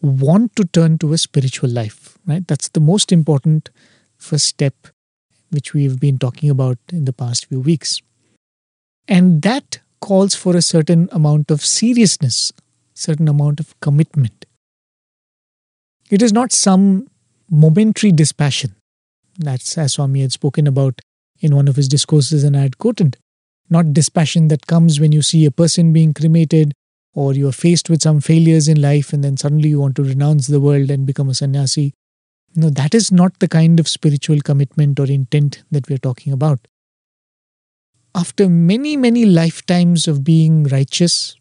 [0.00, 2.46] want to turn to a spiritual life, right?
[2.48, 3.70] That's the most important
[4.16, 4.74] first step,
[5.50, 8.00] which we've been talking about in the past few weeks.
[9.06, 12.52] And that calls for a certain amount of seriousness,
[12.94, 14.44] certain amount of commitment.
[16.12, 17.08] It is not some
[17.50, 18.74] momentary dispassion.
[19.38, 21.00] That's as Swami had spoken about
[21.40, 23.16] in one of his discourses, and I had quoted.
[23.70, 26.74] Not dispassion that comes when you see a person being cremated
[27.14, 30.04] or you are faced with some failures in life and then suddenly you want to
[30.04, 31.94] renounce the world and become a sannyasi.
[32.54, 36.68] No, that is not the kind of spiritual commitment or intent that we're talking about.
[38.14, 41.36] After many, many lifetimes of being righteous,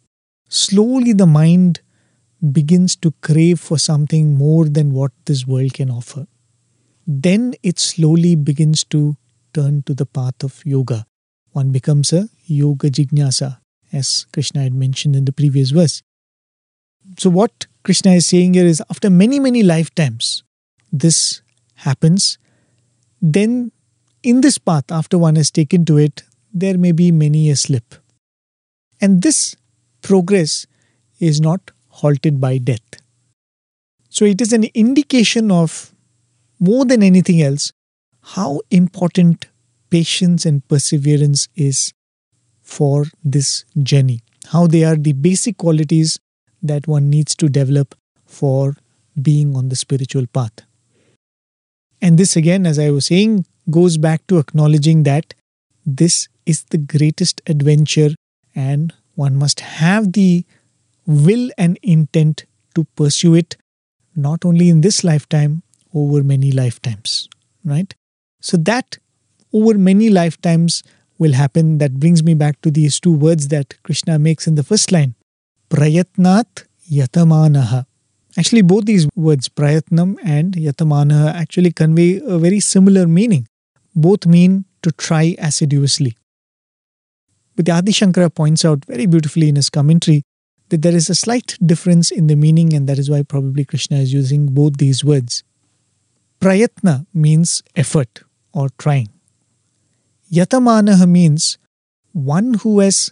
[0.47, 1.81] slowly the mind
[2.41, 6.27] begins to crave for something more than what this world can offer.
[7.05, 9.17] Then it slowly begins to
[9.53, 11.05] turn to the path of yoga.
[11.51, 13.59] One becomes a yoga jignasa,
[13.91, 16.01] as Krishna had mentioned in the previous verse.
[17.17, 20.43] So, what Krishna is saying here is after many, many lifetimes,
[20.91, 21.41] this
[21.75, 22.37] happens.
[23.21, 23.71] Then,
[24.23, 26.23] in this path, after one has taken to it,
[26.53, 27.95] there may be many a slip.
[28.99, 29.55] And this
[30.01, 30.67] progress
[31.19, 33.01] is not halted by death.
[34.09, 35.93] So, it is an indication of
[36.59, 37.71] more than anything else
[38.21, 39.47] how important
[39.89, 41.93] patience and perseverance is
[42.61, 46.19] for this journey, how they are the basic qualities
[46.61, 48.75] that one needs to develop for
[49.21, 50.53] being on the spiritual path.
[52.01, 55.33] And this, again, as I was saying, goes back to acknowledging that
[55.85, 58.15] this is the greatest adventure
[58.55, 60.45] and one must have the
[61.11, 62.45] will and intent
[62.75, 63.57] to pursue it
[64.15, 67.29] not only in this lifetime, over many lifetimes,
[67.63, 67.93] right?
[68.41, 68.97] So, that
[69.53, 70.83] over many lifetimes
[71.17, 71.77] will happen.
[71.77, 75.15] That brings me back to these two words that Krishna makes in the first line
[75.69, 77.85] Prayatnat Yatamanaha.
[78.37, 83.47] Actually, both these words, Prayatnam and Yatamanaha, actually convey a very similar meaning.
[83.93, 86.17] Both mean to try assiduously.
[87.55, 90.23] But the Adi Shankara points out very beautifully in his commentary
[90.71, 93.97] that there is a slight difference in the meaning, and that is why probably Krishna
[93.97, 95.43] is using both these words.
[96.41, 99.09] Prayatna means effort or trying.
[100.31, 101.57] Yatamanaha means
[102.13, 103.11] one who has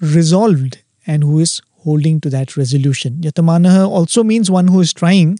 [0.00, 3.16] resolved and who is holding to that resolution.
[3.20, 5.38] Yatamanaha also means one who is trying,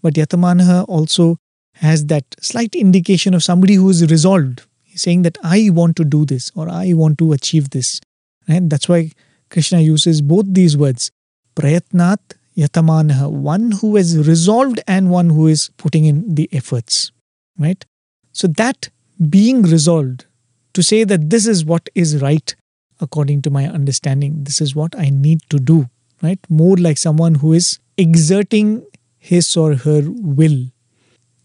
[0.00, 1.36] but Yatamanaha also
[1.74, 4.62] has that slight indication of somebody who is resolved.
[4.82, 8.00] He's saying that I want to do this or I want to achieve this.
[8.48, 9.10] And that's why
[9.52, 11.10] Krishna uses both these words,
[11.54, 12.18] prayatnat
[12.56, 17.12] yatamanaha, one who has resolved and one who is putting in the efforts.
[17.58, 17.84] Right?
[18.32, 18.88] So that
[19.28, 20.24] being resolved
[20.72, 22.54] to say that this is what is right
[23.00, 25.90] according to my understanding, this is what I need to do,
[26.22, 26.38] right?
[26.48, 28.86] More like someone who is exerting
[29.18, 30.66] his or her will.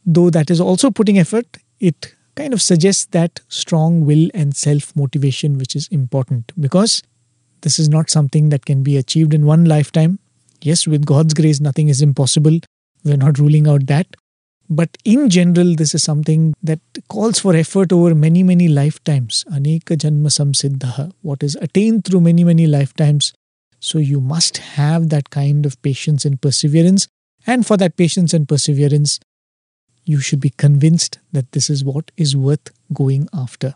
[0.05, 4.95] Though that is also putting effort, it kind of suggests that strong will and self
[4.95, 7.01] motivation, which is important because
[7.61, 10.19] this is not something that can be achieved in one lifetime.
[10.61, 12.59] Yes, with God's grace, nothing is impossible.
[13.03, 14.15] We're not ruling out that.
[14.69, 19.45] But in general, this is something that calls for effort over many, many lifetimes.
[19.49, 23.33] Aneka janma samsiddha, what is attained through many, many lifetimes.
[23.79, 27.07] So you must have that kind of patience and perseverance.
[27.45, 29.19] And for that patience and perseverance,
[30.03, 33.75] you should be convinced that this is what is worth going after.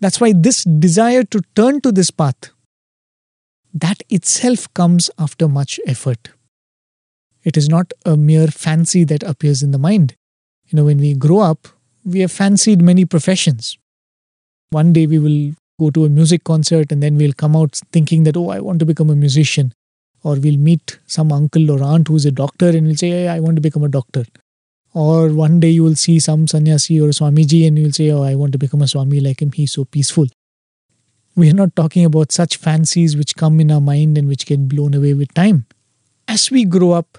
[0.00, 2.50] That's why this desire to turn to this path,
[3.76, 6.30] that itself comes after much effort.
[7.44, 10.16] It is not a mere fancy that appears in the mind.
[10.68, 11.68] You know, when we grow up,
[12.04, 13.76] we have fancied many professions.
[14.70, 18.24] One day we will go to a music concert and then we'll come out thinking
[18.24, 19.74] that, oh, I want to become a musician.
[20.22, 23.40] Or we'll meet some uncle or aunt who's a doctor and we'll say, hey, I
[23.40, 24.24] want to become a doctor.
[24.94, 28.34] Or one day you will see some sannyasi or Swamiji and you'll say, oh, I
[28.36, 29.52] want to become a Swami like him.
[29.52, 30.26] He's so peaceful.
[31.36, 34.68] We are not talking about such fancies which come in our mind and which get
[34.68, 35.66] blown away with time.
[36.26, 37.18] As we grow up,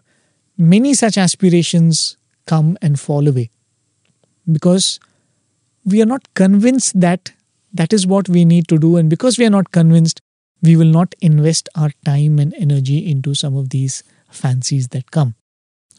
[0.58, 3.52] many such aspirations come and fall away
[4.52, 5.00] because
[5.86, 7.32] we are not convinced that
[7.74, 8.98] that is what we need to do.
[8.98, 10.22] And because we are not convinced,
[10.64, 15.36] we will not invest our time and energy into some of these fancies that come.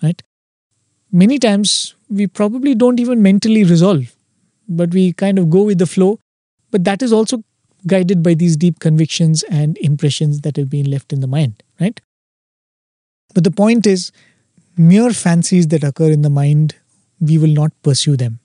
[0.03, 0.21] Right?
[1.12, 4.14] Many times we probably don't even mentally resolve,
[4.69, 6.19] but we kind of go with the flow.
[6.71, 7.43] But that is also
[7.87, 12.01] guided by these deep convictions and impressions that have been left in the mind, right?
[13.35, 14.11] But the point is,
[14.76, 16.76] mere fancies that occur in the mind,
[17.20, 18.41] we will not pursue them.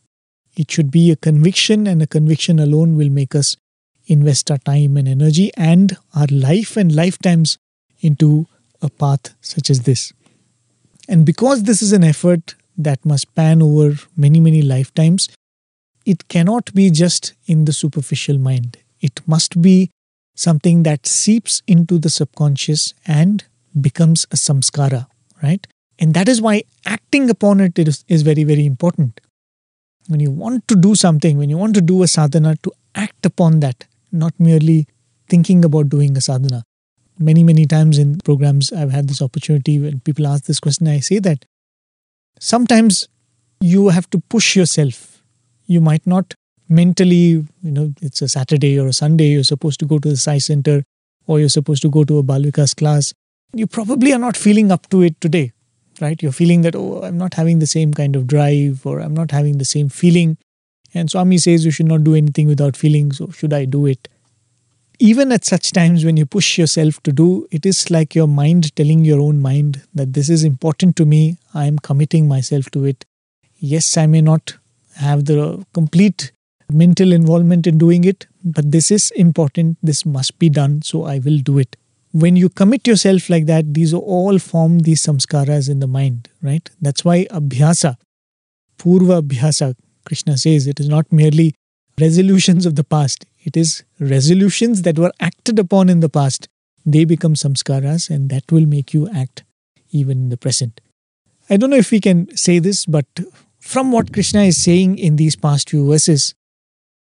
[0.56, 3.58] It should be a conviction, and a conviction alone will make us
[4.06, 7.58] invest our time and energy and our life and lifetimes
[8.02, 8.48] into
[8.82, 10.12] a path such as this.
[11.08, 15.30] And because this is an effort that must span over many, many lifetimes,
[16.06, 18.78] it cannot be just in the superficial mind.
[19.04, 19.92] It must be
[20.36, 23.44] something that seeps into the subconscious and
[23.80, 25.08] becomes a samskara,
[25.44, 25.68] right?
[26.00, 29.20] And that is why acting upon it is, is very, very important.
[30.08, 33.26] When you want to do something, when you want to do a sadhana, to act
[33.26, 34.88] upon that, not merely
[35.28, 36.64] thinking about doing a sadhana.
[37.20, 41.00] Many, many times in programs, I've had this opportunity when people ask this question, I
[41.00, 41.46] say that
[42.40, 43.08] sometimes
[43.62, 45.22] you have to push yourself.
[45.68, 46.34] You might not
[46.70, 50.18] mentally, you know, it's a Saturday or a Sunday, you're supposed to go to the
[50.18, 50.84] Sai Center
[51.28, 53.14] or you're supposed to go to a Bal Vikas class.
[53.54, 55.54] You probably are not feeling up to it today
[56.02, 56.22] right?
[56.22, 59.32] You're feeling that, oh, I'm not having the same kind of drive or I'm not
[59.32, 60.38] having the same feeling.
[60.94, 64.08] And Swami says you should not do anything without feeling, so should I do it?
[65.00, 68.76] Even at such times when you push yourself to do, it is like your mind
[68.76, 72.86] telling your own mind that this is important to me, I am committing myself to
[72.86, 73.06] it.
[73.58, 74.58] Yes, I may not
[74.98, 76.32] have the complete
[76.74, 81.20] mental involvement in doing it, but this is important, this must be done, so I
[81.20, 81.78] will do it
[82.14, 86.70] when you commit yourself like that, these all form these samskaras in the mind, right?
[86.80, 87.98] That's why abhyasa,
[88.78, 91.56] purva abhyasa, Krishna says, it is not merely
[92.00, 96.48] resolutions of the past, it is resolutions that were acted upon in the past.
[96.86, 99.44] They become samskaras, and that will make you act
[99.92, 100.82] even in the present.
[101.50, 103.06] I don't know if we can say this, but
[103.60, 106.36] from what Krishna is saying in these past few verses,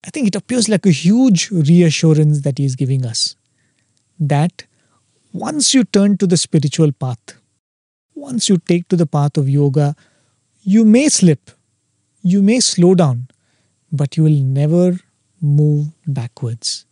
[0.06, 3.36] I think it appears like a huge reassurance that he is giving us
[4.20, 4.64] that
[5.32, 7.34] once you turn to the spiritual path,
[8.14, 9.94] once you take to the path of yoga,
[10.62, 11.50] you may slip,
[12.22, 13.28] you may slow down,
[13.92, 14.98] but you will never
[15.40, 16.84] move backwards.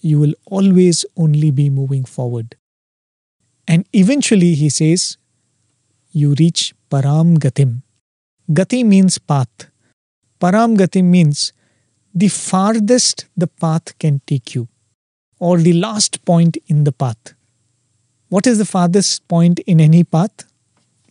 [0.00, 2.56] You will always only be moving forward.
[3.68, 5.16] And eventually, he says,
[6.12, 7.82] you reach Param Gatim.
[8.50, 9.70] Gati means path.
[10.40, 11.52] Param Gatim means
[12.16, 14.68] the farthest the path can take you,
[15.38, 17.34] or the last point in the path.
[18.30, 20.46] What is the farthest point in any path?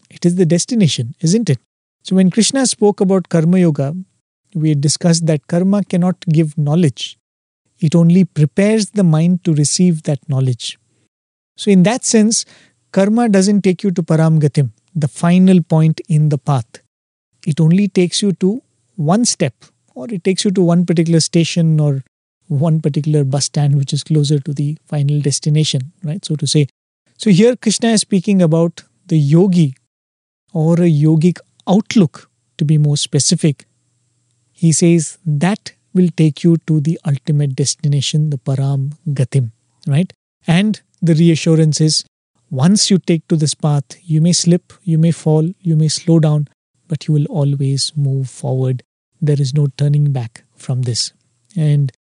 [0.09, 1.59] It is the destination, isn't it?
[2.01, 3.95] So, when Krishna spoke about Karma Yoga,
[4.55, 7.19] we discussed that karma cannot give knowledge,
[7.79, 10.79] it only prepares the mind to receive that knowledge.
[11.55, 12.45] So, in that sense,
[12.91, 16.81] karma doesn't take you to Paramgatim, the final point in the path.
[17.45, 18.63] It only takes you to
[18.95, 19.53] one step,
[19.95, 22.03] or it takes you to one particular station or
[22.47, 26.23] one particular bus stand which is closer to the final destination, right?
[26.23, 26.67] So to say,
[27.17, 29.75] so here Krishna is speaking about the yogi
[30.53, 33.65] or a yogic outlook to be more specific.
[34.51, 39.51] He says that will take you to the ultimate destination, the Param Gatim,
[39.87, 40.11] right?
[40.45, 42.03] And the reassurance is
[42.51, 46.19] once you take to this path, you may slip, you may fall, you may slow
[46.19, 46.47] down,
[46.87, 48.83] but you will always move forward
[49.20, 51.12] There is no turning back from this.
[51.56, 51.92] And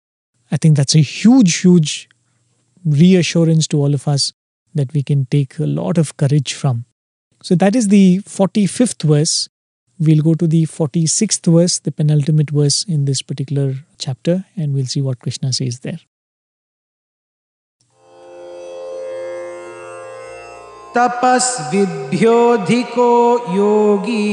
[0.50, 2.08] I think that's a huge, huge
[2.84, 4.32] reassurance to all of us
[4.74, 6.84] that we can take a lot of courage from.
[7.42, 9.48] So that is the 45th verse.
[9.98, 14.86] We'll go to the 46th verse, the penultimate verse in this particular chapter, and we'll
[14.86, 16.00] see what Krishna says there.
[20.96, 21.98] तपस्विभ्योऽधिको
[23.56, 24.26] Yogi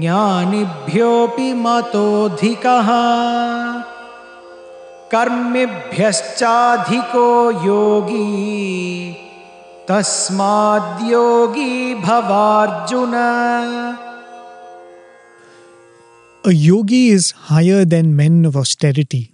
[0.00, 2.88] ज्ञानिभ्योऽपि मतोऽधिकः
[5.12, 6.08] कर्मिभ्यश्चाधिको
[7.66, 8.26] Yogi
[9.88, 11.72] तस्माद्योगी
[12.02, 13.14] भवार्जुन
[16.48, 19.32] A yogi is higher than men of austerity.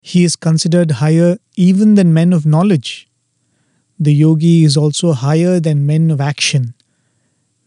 [0.00, 3.08] He is considered higher even than men of knowledge.
[4.00, 6.74] The yogi is also higher than men of action.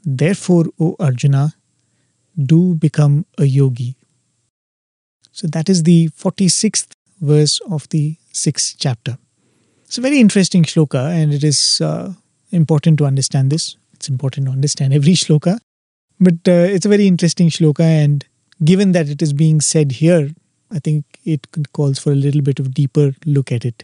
[0.04, 1.54] Therefore, O Arjuna,
[2.38, 3.96] do become a yogi.
[5.32, 6.88] So that is the 46th
[7.22, 9.18] verse of the sixth chapter.
[9.86, 12.14] It's a very interesting shloka, and it is uh,
[12.52, 13.76] important to understand this.
[13.94, 15.60] It's important to understand every shloka,
[16.20, 18.26] but uh, it's a very interesting shloka, and
[18.64, 20.30] given that it is being said here,
[20.72, 23.84] I think it calls for a little bit of deeper look at it.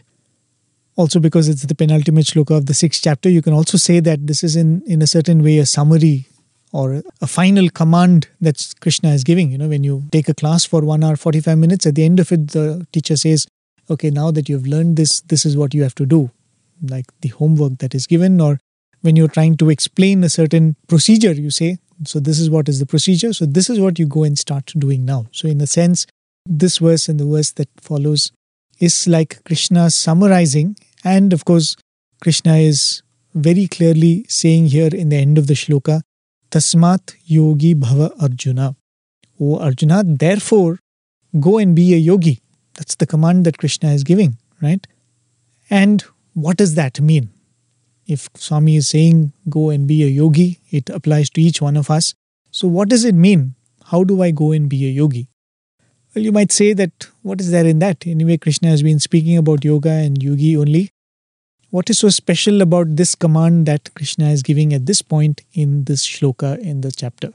[0.96, 4.26] Also, because it's the penultimate shloka of the sixth chapter, you can also say that
[4.26, 6.26] this is in, in a certain way a summary
[6.72, 9.50] or a final command that Krishna is giving.
[9.50, 12.20] You know, when you take a class for one hour, 45 minutes, at the end
[12.20, 13.46] of it, the teacher says,
[13.90, 16.30] okay, now that you've learned this, this is what you have to do.
[16.82, 18.58] Like the homework that is given, or
[19.00, 22.78] when you're trying to explain a certain procedure, you say, so this is what is
[22.78, 23.32] the procedure.
[23.32, 25.26] So this is what you go and start doing now.
[25.32, 26.06] So, in a sense,
[26.46, 28.30] this verse and the verse that follows
[28.78, 30.76] is like Krishna summarizing.
[31.04, 31.76] And of course,
[32.22, 33.02] Krishna is
[33.34, 36.02] very clearly saying here in the end of the shloka,
[36.50, 38.74] Tasmat yogi bhava Arjuna.
[39.40, 40.78] O Arjuna, therefore,
[41.38, 42.40] go and be a yogi.
[42.74, 44.86] That's the command that Krishna is giving, right?
[45.68, 47.30] And what does that mean?
[48.06, 51.90] If Swami is saying go and be a yogi, it applies to each one of
[51.90, 52.14] us.
[52.50, 53.54] So, what does it mean?
[53.84, 55.28] How do I go and be a yogi?
[56.14, 58.06] Well, you might say that what is there in that?
[58.06, 60.90] Anyway, Krishna has been speaking about yoga and yogi only.
[61.70, 65.84] What is so special about this command that Krishna is giving at this point in
[65.84, 67.30] this shloka in the chapter?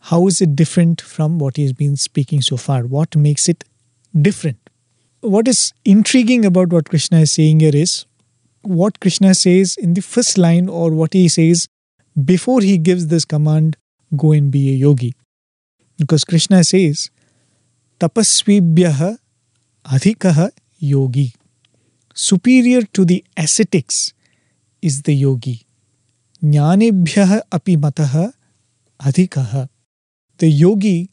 [0.00, 2.82] How is it different from what he has been speaking so far?
[2.82, 3.62] What makes it
[4.20, 4.58] different?
[5.20, 8.06] What is intriguing about what Krishna is saying here is
[8.62, 11.68] what Krishna says in the first line or what he says
[12.24, 13.76] before he gives this command
[14.16, 15.14] go and be a yogi.
[15.96, 17.10] Because Krishna says,
[18.00, 19.18] Tapasvibhyaha
[19.84, 21.34] adhikaha yogi.
[22.18, 24.12] Superior to the ascetics
[24.82, 25.68] is the yogi.
[26.42, 28.32] Jnanebhyaha api mataha
[29.00, 29.68] adhikaha.
[30.38, 31.10] The yogi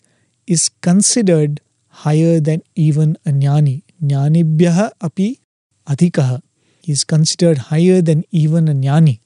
[0.48, 3.84] is considered higher than even a jnani.
[4.04, 5.40] Jnanebhyaha api
[5.88, 6.42] adhikaha.
[6.82, 9.20] He is considered higher than even a jnani.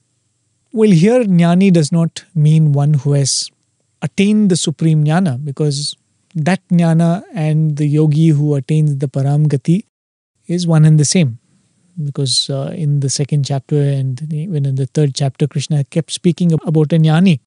[0.74, 3.50] Well, here jnani does not mean one who has
[4.02, 5.96] attained the supreme jnana because
[6.34, 9.84] that jnana and the yogi who attains the paramgati
[10.46, 11.39] is one and the same
[12.04, 16.52] because uh, in the second chapter and even in the third chapter, Krishna kept speaking
[16.52, 17.40] about a jnani,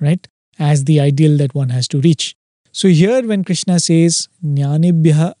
[0.00, 0.26] right,
[0.58, 2.34] as the ideal that one has to reach.
[2.72, 5.34] So here, when Krishna says jnanibhya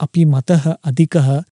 [0.00, 1.44] api mataha adhikaha,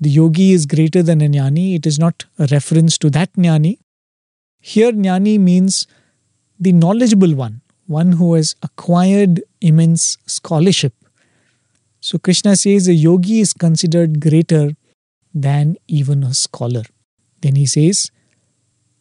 [0.00, 3.78] the yogi is greater than a jnani, it is not a reference to that jnani.
[4.60, 5.86] Here, jnani means
[6.58, 10.94] the knowledgeable one, one who has acquired immense scholarship.
[12.00, 14.76] So Krishna says a yogi is considered greater
[15.34, 16.84] than even a scholar.
[17.40, 18.10] Then he says,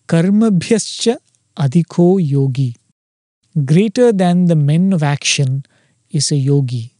[0.07, 1.17] Karmabhyascha
[1.55, 2.75] adhiko yogi.
[3.63, 5.63] Greater than the men of action
[6.09, 6.93] is a yogi.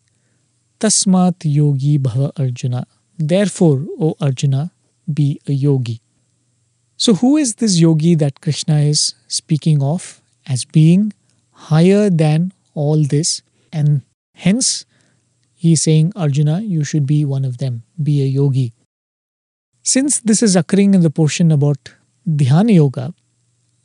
[0.79, 2.86] Tasmat yogi bhava Arjuna.
[3.17, 4.71] Therefore, O Arjuna,
[5.11, 6.01] be a yogi.
[6.97, 11.13] So, who is this yogi that Krishna is speaking of as being
[11.51, 13.41] higher than all this?
[13.71, 14.03] And
[14.36, 14.86] hence,
[15.55, 18.73] he is saying, Arjuna, you should be one of them, be a yogi.
[19.84, 21.93] Since this is occurring in the portion about
[22.27, 23.13] Dhyana Yoga,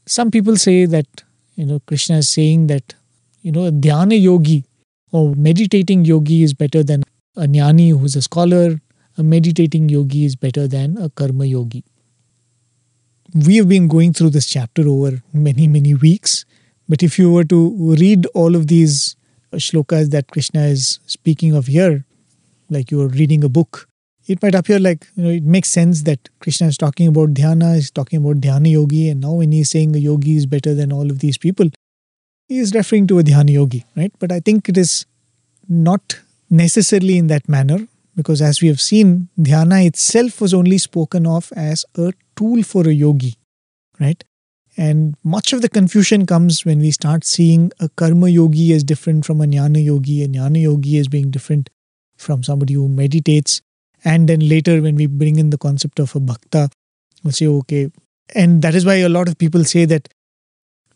[0.07, 1.24] some people say that,
[1.57, 2.94] you know, Krishna is saying that,
[3.42, 4.64] you know, a Dhyana Yogi
[5.11, 7.03] or meditating yogi is better than
[7.36, 8.80] a Jnani who's a scholar.
[9.16, 11.82] A meditating yogi is better than a Karma Yogi.
[13.34, 16.44] We have been going through this chapter over many, many weeks.
[16.88, 19.16] But if you were to read all of these
[19.55, 22.05] shlokas that Krishna is speaking of here,
[22.70, 23.88] like you are reading a book,
[24.29, 27.76] it might appear like you know it makes sense that Krishna is talking about dhyana,
[27.76, 30.93] is talking about dhyana yogi, and now when he's saying a yogi is better than
[30.93, 31.70] all of these people,
[32.47, 34.12] he is referring to a dhyana yogi, right?
[34.18, 35.07] But I think it is
[35.68, 36.20] not
[36.51, 41.53] necessarily in that manner because as we have seen, dhyana itself was only spoken of
[41.57, 43.35] as a tool for a yogi,
[43.99, 44.22] right?
[44.76, 49.24] And much of the confusion comes when we start seeing a karma yogi as different
[49.24, 51.70] from a jnana yogi, a jnana yogi as being different
[52.16, 53.62] from somebody who meditates
[54.05, 56.70] and then later, when we bring in the concept of a bhakta,
[57.22, 57.90] we'll say, okay.
[58.34, 60.09] And that is why a lot of people say that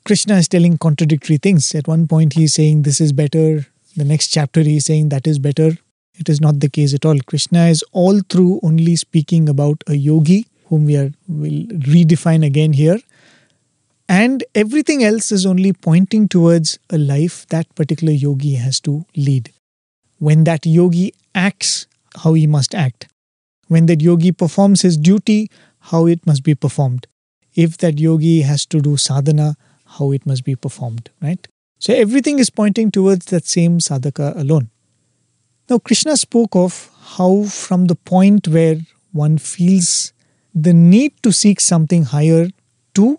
[0.05, 1.75] Krishna is telling contradictory things.
[1.75, 3.67] At one point, he is saying this is better.
[3.97, 5.73] The next chapter, he is saying that is better.
[6.19, 7.19] It is not the case at all.
[7.27, 12.73] Krishna is all through only speaking about a yogi, whom we are will redefine again
[12.73, 12.99] here.
[14.09, 19.53] And everything else is only pointing towards a life that particular yogi has to lead.
[20.19, 21.87] When that yogi acts
[22.17, 23.09] how he must act.
[23.69, 25.51] When that yogi performs his duty,
[25.81, 27.07] how it must be performed.
[27.55, 29.57] If that yogi has to do sadhana,
[29.87, 31.47] how it must be performed, right?
[31.79, 34.71] So everything is pointing towards that same sadhaka alone.
[35.69, 38.77] Now, Krishna spoke of how, from the point where
[39.13, 40.13] one feels
[40.55, 42.49] the need to seek something higher
[42.95, 43.19] to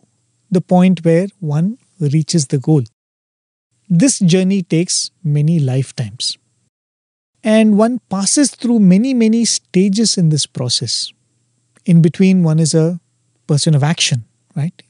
[0.52, 2.84] the point where one reaches the goal.
[3.90, 6.38] this journey takes many lifetimes.
[7.44, 11.12] And one passes through many, many stages in this process.
[11.86, 13.00] In between, one is a
[13.48, 14.24] person of action,
[14.56, 14.82] right?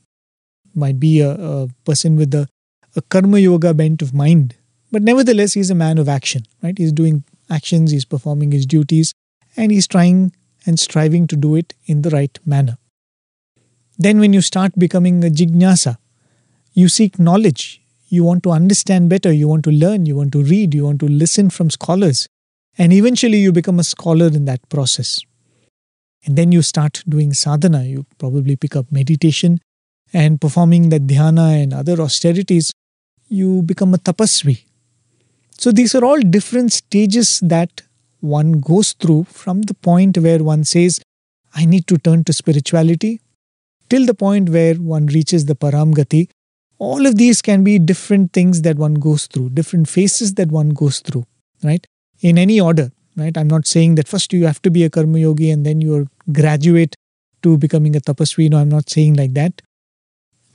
[0.76, 2.48] Might be a, a person with a,
[2.96, 4.56] a karma yoga bent of mind,
[4.92, 6.78] but nevertheless, he's a man of action, right?
[6.78, 9.14] He's doing actions, he's performing his duties,
[9.58, 10.34] and he's trying
[10.68, 12.78] and striving to do it in the right manner.
[13.98, 15.98] Then, when you start becoming a jignasa,
[16.74, 20.44] you seek knowledge, you want to understand better, you want to learn, you want to
[20.44, 22.28] read, you want to listen from scholars,
[22.78, 25.20] and eventually you become a scholar in that process.
[26.26, 29.60] And then you start doing sadhana, you probably pick up meditation
[30.14, 32.72] and performing the dhyana and other austerities,
[33.28, 34.64] you become a tapasvi.
[35.58, 37.82] So these are all different stages that
[38.20, 41.02] one goes through from the point where one says,
[41.54, 43.22] I need to turn to spirituality,
[43.90, 46.30] till the point where one reaches the Paramgati.
[46.80, 50.70] All of these can be different things that one goes through, different phases that one
[50.70, 51.26] goes through,
[51.64, 51.86] right?
[52.24, 53.38] In any order, right?
[53.38, 56.08] I'm not saying that first you have to be a karma yogi and then you
[56.32, 56.96] graduate
[57.42, 58.50] to becoming a tapasvi.
[58.50, 59.62] No, I'm not saying like that.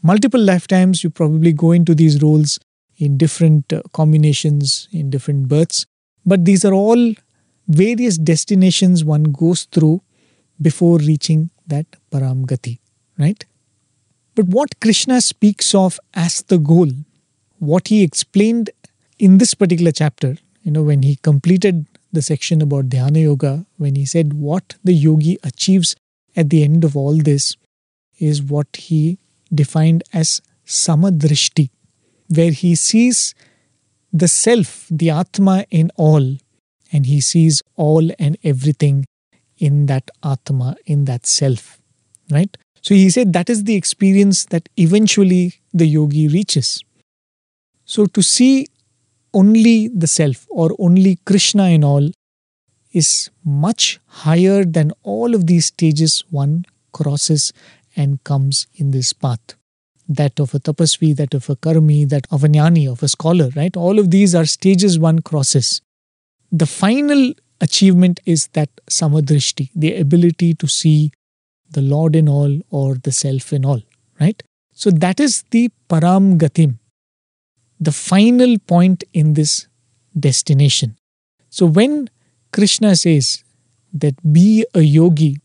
[0.03, 2.59] Multiple lifetimes, you probably go into these roles
[2.97, 5.85] in different uh, combinations, in different births.
[6.25, 7.13] But these are all
[7.69, 10.01] various destinations one goes through
[10.61, 12.79] before reaching that Paramgati,
[13.19, 13.45] right?
[14.35, 16.89] But what Krishna speaks of as the goal,
[17.59, 18.71] what he explained
[19.19, 20.37] in this particular chapter,
[20.69, 24.93] you know, when he completed the section about Dhyana Yoga, when he said what the
[24.93, 25.97] yogi achieves
[26.37, 27.57] at the end of all this
[28.19, 29.19] is what he
[29.55, 31.71] defined as samadrishti,
[32.29, 33.35] where he sees
[34.13, 36.37] the self, the Atma in all,
[36.93, 39.07] and he sees all and everything
[39.57, 41.79] in that Atma, in that self.
[42.31, 42.55] Right?
[42.83, 46.85] So he said that is the experience that eventually the yogi reaches.
[47.87, 48.67] So to see
[49.33, 52.11] only the self or only Krishna in all
[52.93, 57.53] is much higher than all of these stages one crosses
[57.97, 59.55] and comes in this path.
[60.09, 63.51] That of a tapasvi, that of a karmi, that of a jnani, of a scholar,
[63.55, 63.77] right?
[63.77, 65.83] All of these are stages one crosses.
[66.51, 71.13] The final achievement is that samadrishti, the ability to see
[71.71, 73.83] the Lord in all or the self in all,
[74.19, 74.43] right?
[74.73, 76.79] So that is the param gatim,
[77.81, 79.69] the final point in this
[80.19, 80.97] destination.
[81.51, 82.11] So when
[82.53, 83.45] Krishna says
[83.93, 85.41] that be a yogi,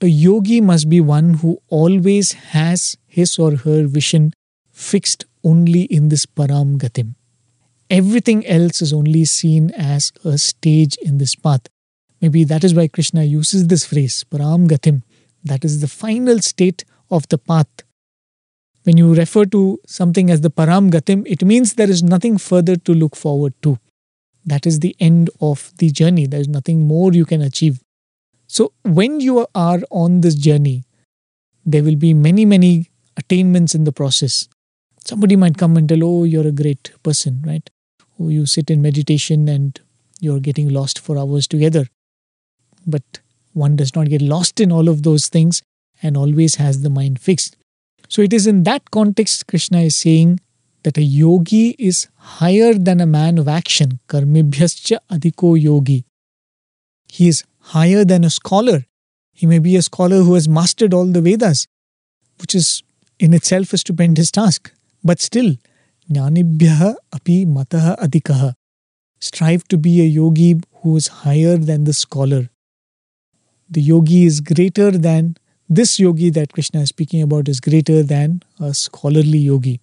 [0.00, 4.32] a yogi must be one who always has his or her vision
[4.70, 7.14] fixed only in this param gatim.
[7.90, 11.68] Everything else is only seen as a stage in this path.
[12.20, 15.02] Maybe that is why Krishna uses this phrase, param gatim.
[15.44, 17.82] That is the final state of the path
[18.84, 22.76] when you refer to something as the Param Gatim, it means there is nothing further
[22.76, 23.78] to look forward to.
[24.44, 26.26] That is the end of the journey.
[26.26, 27.80] There is nothing more you can achieve.
[28.48, 30.84] So, when you are on this journey,
[31.64, 34.48] there will be many, many attainments in the process.
[35.06, 37.68] Somebody might come and tell, Oh, you're a great person, right?
[38.18, 39.80] Oh, you sit in meditation and
[40.20, 41.86] you're getting lost for hours together.
[42.86, 43.20] But
[43.52, 45.62] one does not get lost in all of those things
[46.02, 47.56] and always has the mind fixed.
[48.12, 50.38] So it is in that context Krishna is saying
[50.82, 54.00] that a yogi is higher than a man of action.
[54.06, 56.04] Karmibhyascha adhiko yogi.
[57.08, 57.44] He is
[57.76, 58.84] higher than a scholar.
[59.32, 61.66] He may be a scholar who has mastered all the Vedas,
[62.38, 62.82] which is
[63.18, 64.70] in itself a stupendous task.
[65.02, 65.54] But still,
[66.10, 68.52] jnanibhyaha api mataha adhikaha.
[69.20, 72.50] Strive to be a yogi who is higher than the scholar.
[73.70, 75.38] The yogi is greater than
[75.74, 79.80] this yogi that Krishna is speaking about is greater than a scholarly yogi.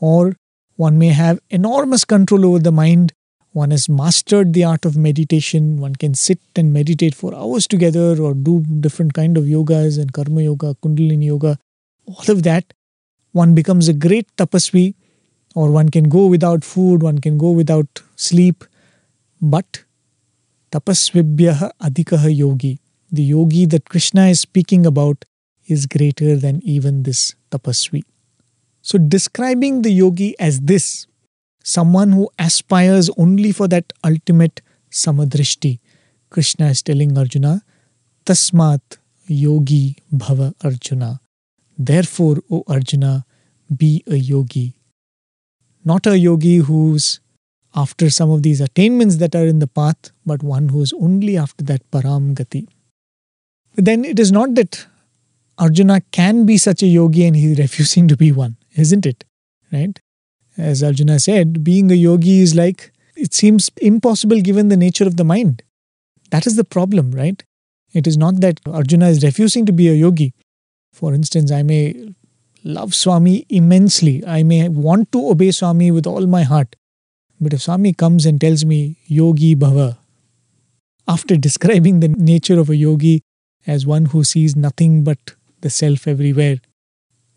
[0.00, 0.34] Or
[0.74, 3.12] one may have enormous control over the mind.
[3.52, 5.76] One has mastered the art of meditation.
[5.78, 10.12] One can sit and meditate for hours together or do different kind of yogas and
[10.12, 11.56] karma yoga, kundalini yoga,
[12.06, 12.74] all of that.
[13.30, 14.94] One becomes a great tapasvi
[15.54, 18.64] or one can go without food, one can go without sleep.
[19.40, 19.84] But
[20.72, 22.80] tapasvibhyaha adhikaha yogi
[23.10, 25.24] the yogi that Krishna is speaking about
[25.66, 28.02] is greater than even this tapasvi.
[28.82, 31.06] So, describing the yogi as this,
[31.62, 35.80] someone who aspires only for that ultimate samadrishti,
[36.30, 37.62] Krishna is telling Arjuna,
[38.24, 41.20] Tasmat yogi bhava Arjuna.
[41.78, 43.24] Therefore, O Arjuna,
[43.74, 44.74] be a yogi.
[45.84, 47.20] Not a yogi who's
[47.74, 51.36] after some of these attainments that are in the path, but one who is only
[51.36, 52.66] after that param gati
[53.86, 54.86] then it is not that
[55.56, 59.24] Arjuna can be such a yogi and he's refusing to be one, isn't it?
[59.72, 59.98] Right?
[60.56, 65.16] As Arjuna said, being a yogi is like, it seems impossible given the nature of
[65.16, 65.62] the mind.
[66.30, 67.42] That is the problem, right?
[67.92, 70.34] It is not that Arjuna is refusing to be a yogi.
[70.92, 72.14] For instance, I may
[72.64, 74.24] love Swami immensely.
[74.26, 76.76] I may want to obey Swami with all my heart.
[77.40, 79.98] But if Swami comes and tells me, Yogi Bhava,
[81.06, 83.22] after describing the nature of a yogi
[83.68, 86.56] as one who sees nothing but the self everywhere,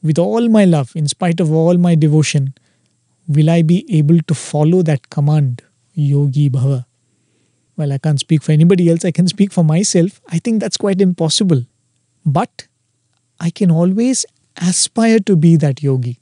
[0.01, 2.53] with all my love, in spite of all my devotion,
[3.27, 5.61] will I be able to follow that command,
[5.93, 6.86] Yogi Bhava?
[7.77, 10.21] Well, I can't speak for anybody else, I can speak for myself.
[10.29, 11.65] I think that's quite impossible.
[12.25, 12.67] But
[13.39, 14.25] I can always
[14.61, 16.19] aspire to be that yogi,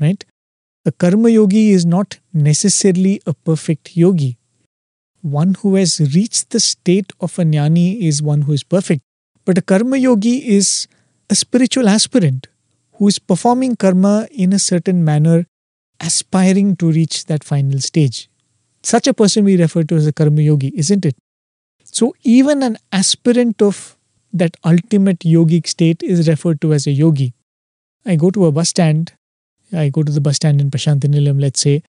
[0.00, 0.24] right?
[0.84, 4.38] A karma yogi is not necessarily a perfect yogi.
[5.22, 9.02] One who has reached the state of a jnani is one who is perfect.
[9.44, 10.88] But a karma yogi is
[11.28, 12.48] a spiritual aspirant
[12.94, 15.46] who is performing karma in a certain manner,
[16.00, 18.28] aspiring to reach that final stage.
[18.82, 21.16] Such a person we refer to as a karma yogi, isn't it?
[21.84, 23.96] So, even an aspirant of
[24.32, 27.34] that ultimate yogic state is referred to as a yogi.
[28.04, 29.12] I go to a bus stand,
[29.72, 31.82] I go to the bus stand in Prasanthi Nilayam, let's say,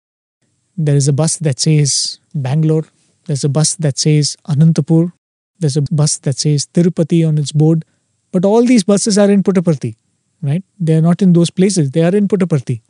[0.77, 2.85] there is a bus that says Bangalore,
[3.25, 5.11] there's a bus that says Anantapur,
[5.59, 7.85] there's a bus that says Tirupati on its board,
[8.31, 9.95] but all these buses are in Puttaparthi,
[10.41, 10.63] right?
[10.79, 12.81] They are not in those places, they are in Puttaparthi.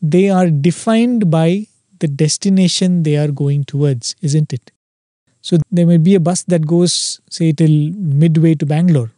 [0.00, 1.66] They are defined by
[1.98, 4.70] the destination they are going towards, isn't it?
[5.40, 9.10] So there may be a bus that goes, say, till midway to Bangalore,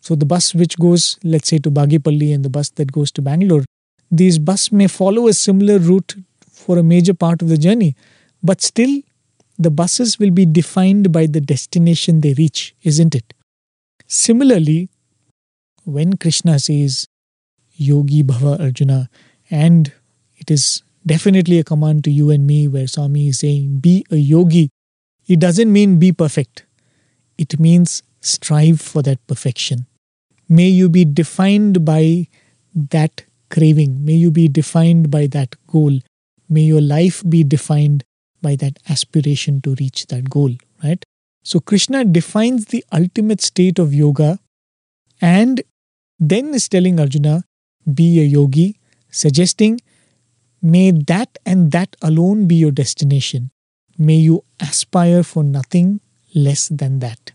[0.00, 3.22] so the bus which goes, let's say, to Bagepalli and the bus that goes to
[3.22, 3.64] Bangalore,
[4.10, 6.14] these bus may follow a similar route
[6.50, 7.94] for a major part of the journey,
[8.42, 9.02] but still
[9.58, 13.34] the buses will be defined by the destination they reach, isn't it?
[14.06, 14.88] Similarly,
[15.84, 17.06] when Krishna says
[17.72, 19.10] Yogi Bhava Arjuna,
[19.50, 19.92] and
[20.36, 24.16] it is definitely a command to you and me where Swami is saying, be a
[24.16, 24.70] yogi,
[25.26, 26.64] it doesn't mean be perfect.
[27.36, 29.86] It means strive for that perfection.
[30.48, 32.28] May you be defined by
[32.74, 34.04] that craving.
[34.04, 35.98] May you be defined by that goal.
[36.48, 38.04] May your life be defined
[38.40, 41.04] by that aspiration to reach that goal, right?
[41.42, 44.38] So Krishna defines the ultimate state of yoga
[45.20, 45.62] and
[46.18, 47.44] then is telling Arjuna,
[47.92, 48.78] be a yogi,
[49.10, 49.80] suggesting,
[50.60, 53.50] may that and that alone be your destination.
[53.96, 56.00] May you aspire for nothing
[56.34, 57.32] less than that.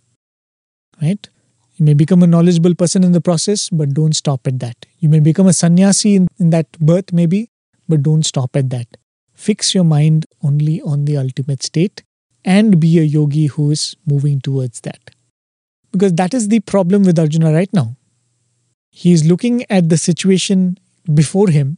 [1.01, 1.27] Right?
[1.75, 4.85] You may become a knowledgeable person in the process, but don't stop at that.
[4.99, 7.49] You may become a sannyasi in, in that birth, maybe,
[7.89, 8.87] but don't stop at that.
[9.43, 12.01] Fix your mind only on the ultimate state
[12.45, 15.09] and be a yogi who is moving towards that.
[15.91, 17.97] Because that is the problem with Arjuna right now.
[18.89, 20.77] He is looking at the situation
[21.13, 21.77] before him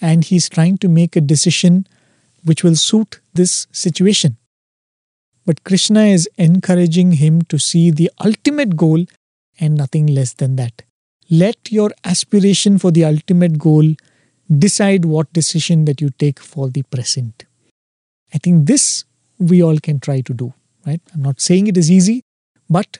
[0.00, 1.86] and he's trying to make a decision
[2.42, 4.38] which will suit this situation.
[5.44, 9.04] But Krishna is encouraging him to see the ultimate goal
[9.60, 10.80] and nothing less than that.
[11.28, 13.94] Let your aspiration for the ultimate goal
[14.50, 17.44] decide what decision that you take for the present.
[18.34, 19.04] I think this
[19.38, 20.52] we all can try to do,
[20.86, 21.00] right?
[21.12, 22.22] I'm not saying it is easy,
[22.68, 22.98] but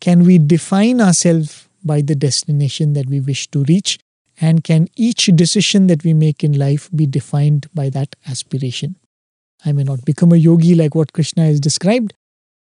[0.00, 3.98] can we define ourselves by the destination that we wish to reach?
[4.40, 8.96] And can each decision that we make in life be defined by that aspiration?
[9.64, 12.14] I may not become a yogi like what Krishna has described,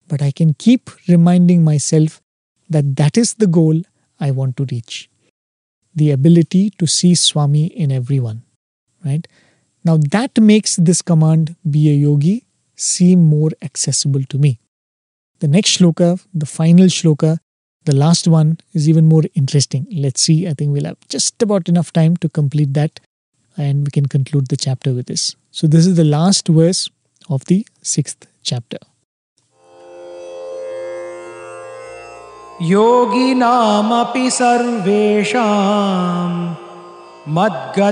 [0.09, 2.20] but I can keep reminding myself
[2.68, 3.82] that that is the goal
[4.18, 5.09] I want to reach.
[5.95, 8.43] The ability to see Swami in everyone,
[9.05, 9.26] right?
[9.84, 14.59] Now that makes this command, be a yogi, seem more accessible to me.
[15.41, 17.38] The next shloka, the final shloka,
[17.84, 19.86] the last one is even more interesting.
[19.91, 23.01] Let's see, I think we'll have just about enough time to complete that
[23.57, 25.34] and we can conclude the chapter with this.
[25.51, 26.88] So, this is the last verse
[27.28, 28.78] of the sixth chapter.
[32.62, 35.42] योगिनामपि सर्वेषां
[37.34, 37.88] मद्गतेनान्तरात्मना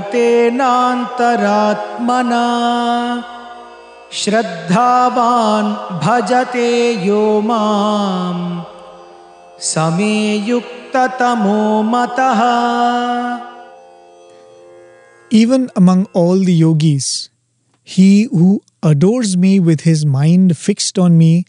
[4.19, 5.71] श्रद्धावान्
[6.03, 6.71] भजते
[7.05, 8.35] यो मां
[9.69, 10.17] समे
[10.49, 11.63] युक्ततमो
[11.93, 12.41] मतः।
[15.31, 17.29] Even among all the yogis,
[17.83, 21.45] he who adores me with his mind fixed on me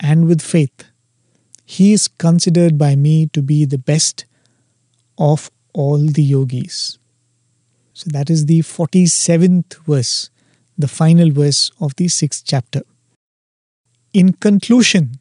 [0.00, 0.84] and with faith
[1.64, 4.24] he is considered by me to be the best
[5.18, 6.98] of all the yogis.
[7.92, 10.30] So that is the 47th verse,
[10.76, 12.82] the final verse of the sixth chapter.
[14.12, 15.20] In conclusion,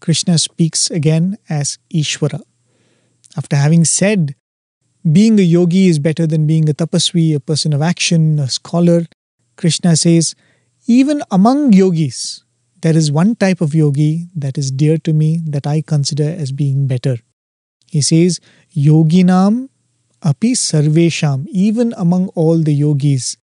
[0.00, 2.42] Krishna speaks again as Ishvara.
[3.36, 4.34] After having said
[5.10, 9.06] being a yogi is better than being a tapasvi, a person of action, a scholar.
[9.56, 10.34] Krishna says,
[10.86, 12.44] even among yogis,
[12.82, 16.52] there is one type of yogi that is dear to me that I consider as
[16.52, 17.16] being better.
[17.86, 18.40] He says,
[18.76, 19.68] Yoginam
[20.22, 23.36] api sarvesham, even among all the yogis,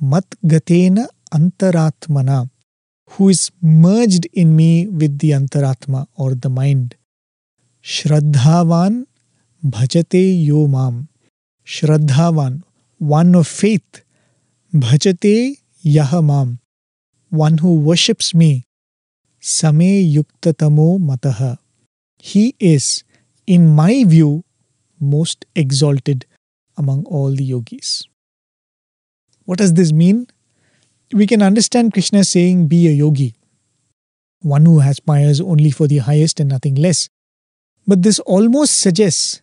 [0.00, 2.50] mat gatena antaratmana,
[3.10, 6.96] who is merged in me with the antaratma or the mind.
[7.82, 9.06] Shraddhavan
[9.64, 11.08] bhajate yo mam.
[11.64, 12.62] Shraddhavan,
[12.98, 14.02] one of faith.
[14.74, 16.58] Bhajate yahamam,
[17.28, 18.66] one who worships me.
[19.40, 21.58] Same yuktatamo mataha.
[22.18, 23.04] He is,
[23.46, 24.44] in my view,
[25.00, 26.26] most exalted
[26.76, 28.04] among all the yogis.
[29.46, 30.26] What does this mean?
[31.12, 33.34] We can understand Krishna saying, Be a yogi,
[34.42, 37.08] one who aspires only for the highest and nothing less.
[37.86, 39.40] But this almost suggests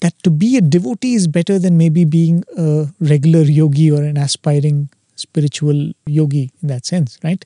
[0.00, 4.18] that to be a devotee is better than maybe being a regular yogi or an
[4.18, 7.44] aspiring spiritual yogi in that sense, right?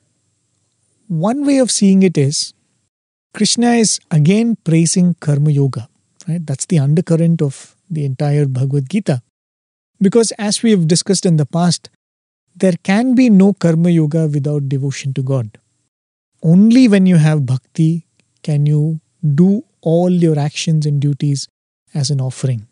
[1.09, 2.53] One way of seeing it is
[3.33, 5.89] Krishna is again praising Karma Yoga,
[6.27, 6.45] right?
[6.45, 9.23] That's the undercurrent of the entire Bhagavad Gita.
[10.01, 11.91] Because as we have discussed in the past,
[12.57, 15.59] there can be no Karma Yoga without devotion to God.
[16.43, 18.07] Only when you have bhakti
[18.43, 19.01] can you
[19.35, 21.49] do all your actions and duties
[21.95, 22.67] as an offering.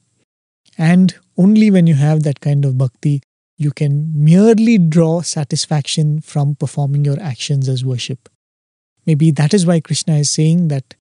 [0.77, 3.23] And only when you have that kind of bhakti,
[3.57, 8.29] you can merely draw satisfaction from performing your actions as worship.
[9.07, 10.95] Maybe that is why Krishna is saying that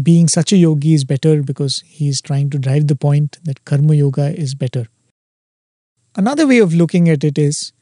[0.00, 3.64] being such a yogi is better because he is trying to drive the point that
[3.64, 4.86] karma yoga is better.
[6.14, 7.72] Another way of looking at it is,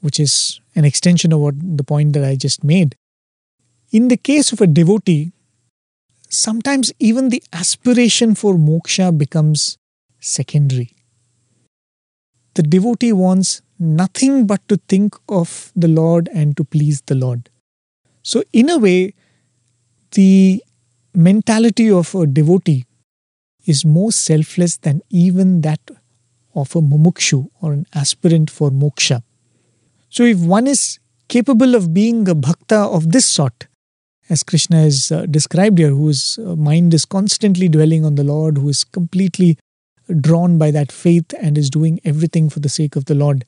[0.00, 2.96] which is an extension of what the point that I just made.
[3.90, 5.32] In the case of a devotee,
[6.28, 9.78] sometimes even the aspiration for moksha becomes
[10.20, 10.97] secondary
[12.58, 17.48] the devotee wants nothing but to think of the Lord and to please the Lord.
[18.24, 19.14] So, in a way,
[20.10, 20.60] the
[21.14, 22.84] mentality of a devotee
[23.64, 25.80] is more selfless than even that
[26.56, 29.22] of a mumukshu or an aspirant for moksha.
[30.08, 30.98] So, if one is
[31.28, 33.68] capable of being a bhakta of this sort,
[34.28, 38.58] as Krishna is uh, described here, whose uh, mind is constantly dwelling on the Lord,
[38.58, 39.58] who is completely
[40.20, 43.44] drawn by that faith and is doing everything for the sake of the Lord.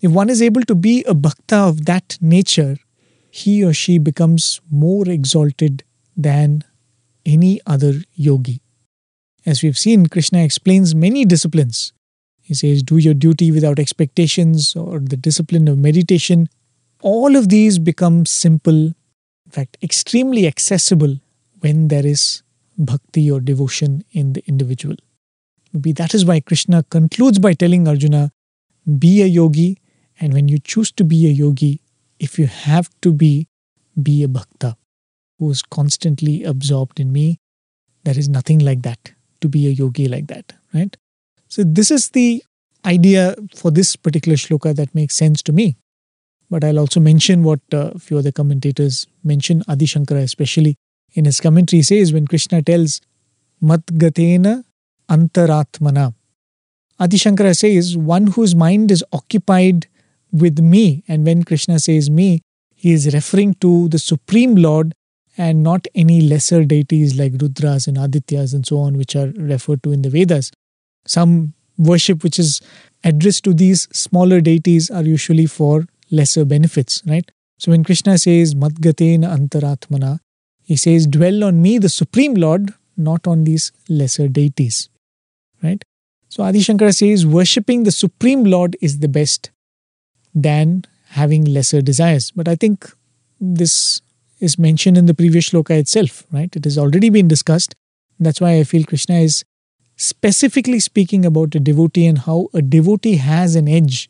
[0.00, 2.76] If one is able to be a bhakta of that nature,
[3.30, 5.84] he or she becomes more exalted
[6.16, 6.64] than
[7.24, 8.60] any other yogi.
[9.46, 11.92] As we've seen, Krishna explains many disciplines.
[12.40, 16.48] He says, Do your duty without expectations, or the discipline of meditation.
[17.00, 21.16] All of these become simple, in fact, extremely accessible
[21.60, 22.42] when there is
[22.76, 24.96] bhakti or devotion in the individual.
[25.72, 28.30] Maybe that is why Krishna concludes by telling Arjuna,
[28.98, 29.78] be a yogi,
[30.20, 31.80] and when you choose to be a yogi,
[32.18, 33.48] if you have to be,
[34.00, 34.76] be a bhakta
[35.38, 37.38] who is constantly absorbed in me.
[38.04, 40.96] There is nothing like that to be a yogi like that, right?
[41.48, 42.42] So, this is the
[42.84, 45.76] idea for this particular shloka that makes sense to me.
[46.50, 50.76] But I'll also mention what a few other commentators mention, Adi Shankara especially
[51.14, 53.00] in his commentary says when Krishna tells
[53.60, 54.64] Mat Gatena
[55.12, 56.14] antaratmana.
[56.98, 59.86] Adi Shankara says, one whose mind is occupied
[60.30, 61.04] with me.
[61.08, 62.42] And when Krishna says me,
[62.74, 64.92] he is referring to the Supreme Lord
[65.36, 69.82] and not any lesser deities like Rudras and Adityas and so on, which are referred
[69.82, 70.50] to in the Vedas.
[71.06, 72.60] Some worship which is
[73.02, 77.30] addressed to these smaller deities are usually for lesser benefits, right?
[77.58, 80.18] So when Krishna says Madgatena Antaratmana,
[80.62, 84.88] he says, Dwell on me, the Supreme Lord, not on these lesser deities
[85.62, 85.84] right?
[86.28, 89.50] So Adi Shankara says worshipping the Supreme Lord is the best
[90.34, 92.30] than having lesser desires.
[92.30, 92.90] But I think
[93.40, 94.00] this
[94.40, 96.54] is mentioned in the previous shloka itself, right?
[96.56, 97.74] It has already been discussed.
[98.18, 99.44] That's why I feel Krishna is
[99.96, 104.08] specifically speaking about a devotee and how a devotee has an edge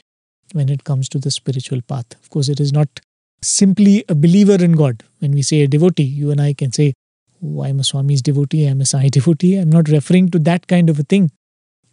[0.53, 2.07] when it comes to the spiritual path.
[2.22, 3.00] Of course, it is not
[3.42, 5.03] simply a believer in God.
[5.18, 6.94] When we say a devotee, you and I can say,
[7.44, 9.57] oh, I'm a Swami's devotee, I'm a Sai devotee.
[9.57, 11.30] I'm not referring to that kind of a thing.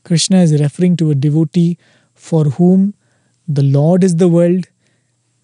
[0.04, 1.78] Krishna is referring to a devotee
[2.14, 2.93] for whom
[3.47, 4.68] the Lord is the world,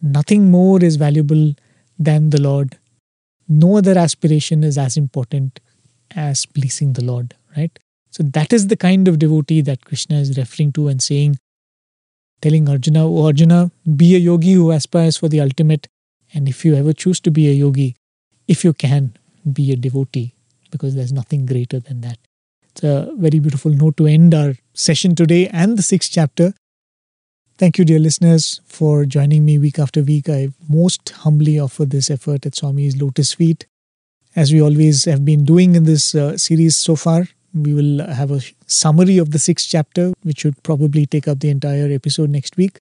[0.02, 1.56] nothing more is valuable
[1.98, 2.78] than the Lord.
[3.48, 5.60] No other aspiration is as important
[6.16, 7.78] as pleasing the Lord, right?
[8.10, 11.38] So that is the kind of devotee that Krishna is referring to and saying,
[12.42, 15.88] telling Arjuna, oh Arjuna, be a yogi who aspires for the ultimate.
[16.34, 17.96] And if you ever choose to be a yogi,
[18.48, 19.18] if you can,
[19.52, 20.34] be a devotee,
[20.72, 22.18] because there's nothing greater than that.
[22.76, 26.54] It's a very beautiful note to end our session today and the sixth chapter.
[27.58, 30.28] Thank you, dear listeners, for joining me week after week.
[30.28, 33.66] I most humbly offer this effort at Swami's Lotus Feet.
[34.36, 38.30] As we always have been doing in this uh, series so far, we will have
[38.32, 42.58] a summary of the sixth chapter, which should probably take up the entire episode next
[42.58, 42.80] week.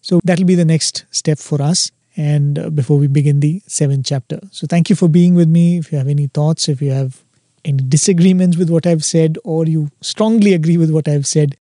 [0.00, 1.92] So that'll be the next step for us.
[2.16, 4.40] And uh, before we begin the seventh chapter.
[4.50, 5.78] So thank you for being with me.
[5.78, 7.22] If you have any thoughts, if you have
[7.68, 11.56] any disagreements with what I've said, or you strongly agree with what I've said,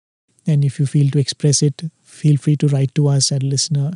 [0.45, 3.93] and if you feel to express it, feel free to write to us at listener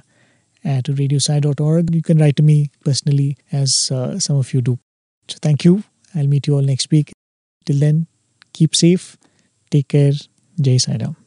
[0.63, 1.93] at radiosai.org.
[1.93, 4.79] You can write to me personally, as uh, some of you do.
[5.27, 5.83] So thank you.
[6.15, 7.11] I'll meet you all next week.
[7.65, 8.07] Till then,
[8.53, 9.17] keep safe,
[9.69, 10.13] take care.
[10.59, 11.26] Jai Sai Ram.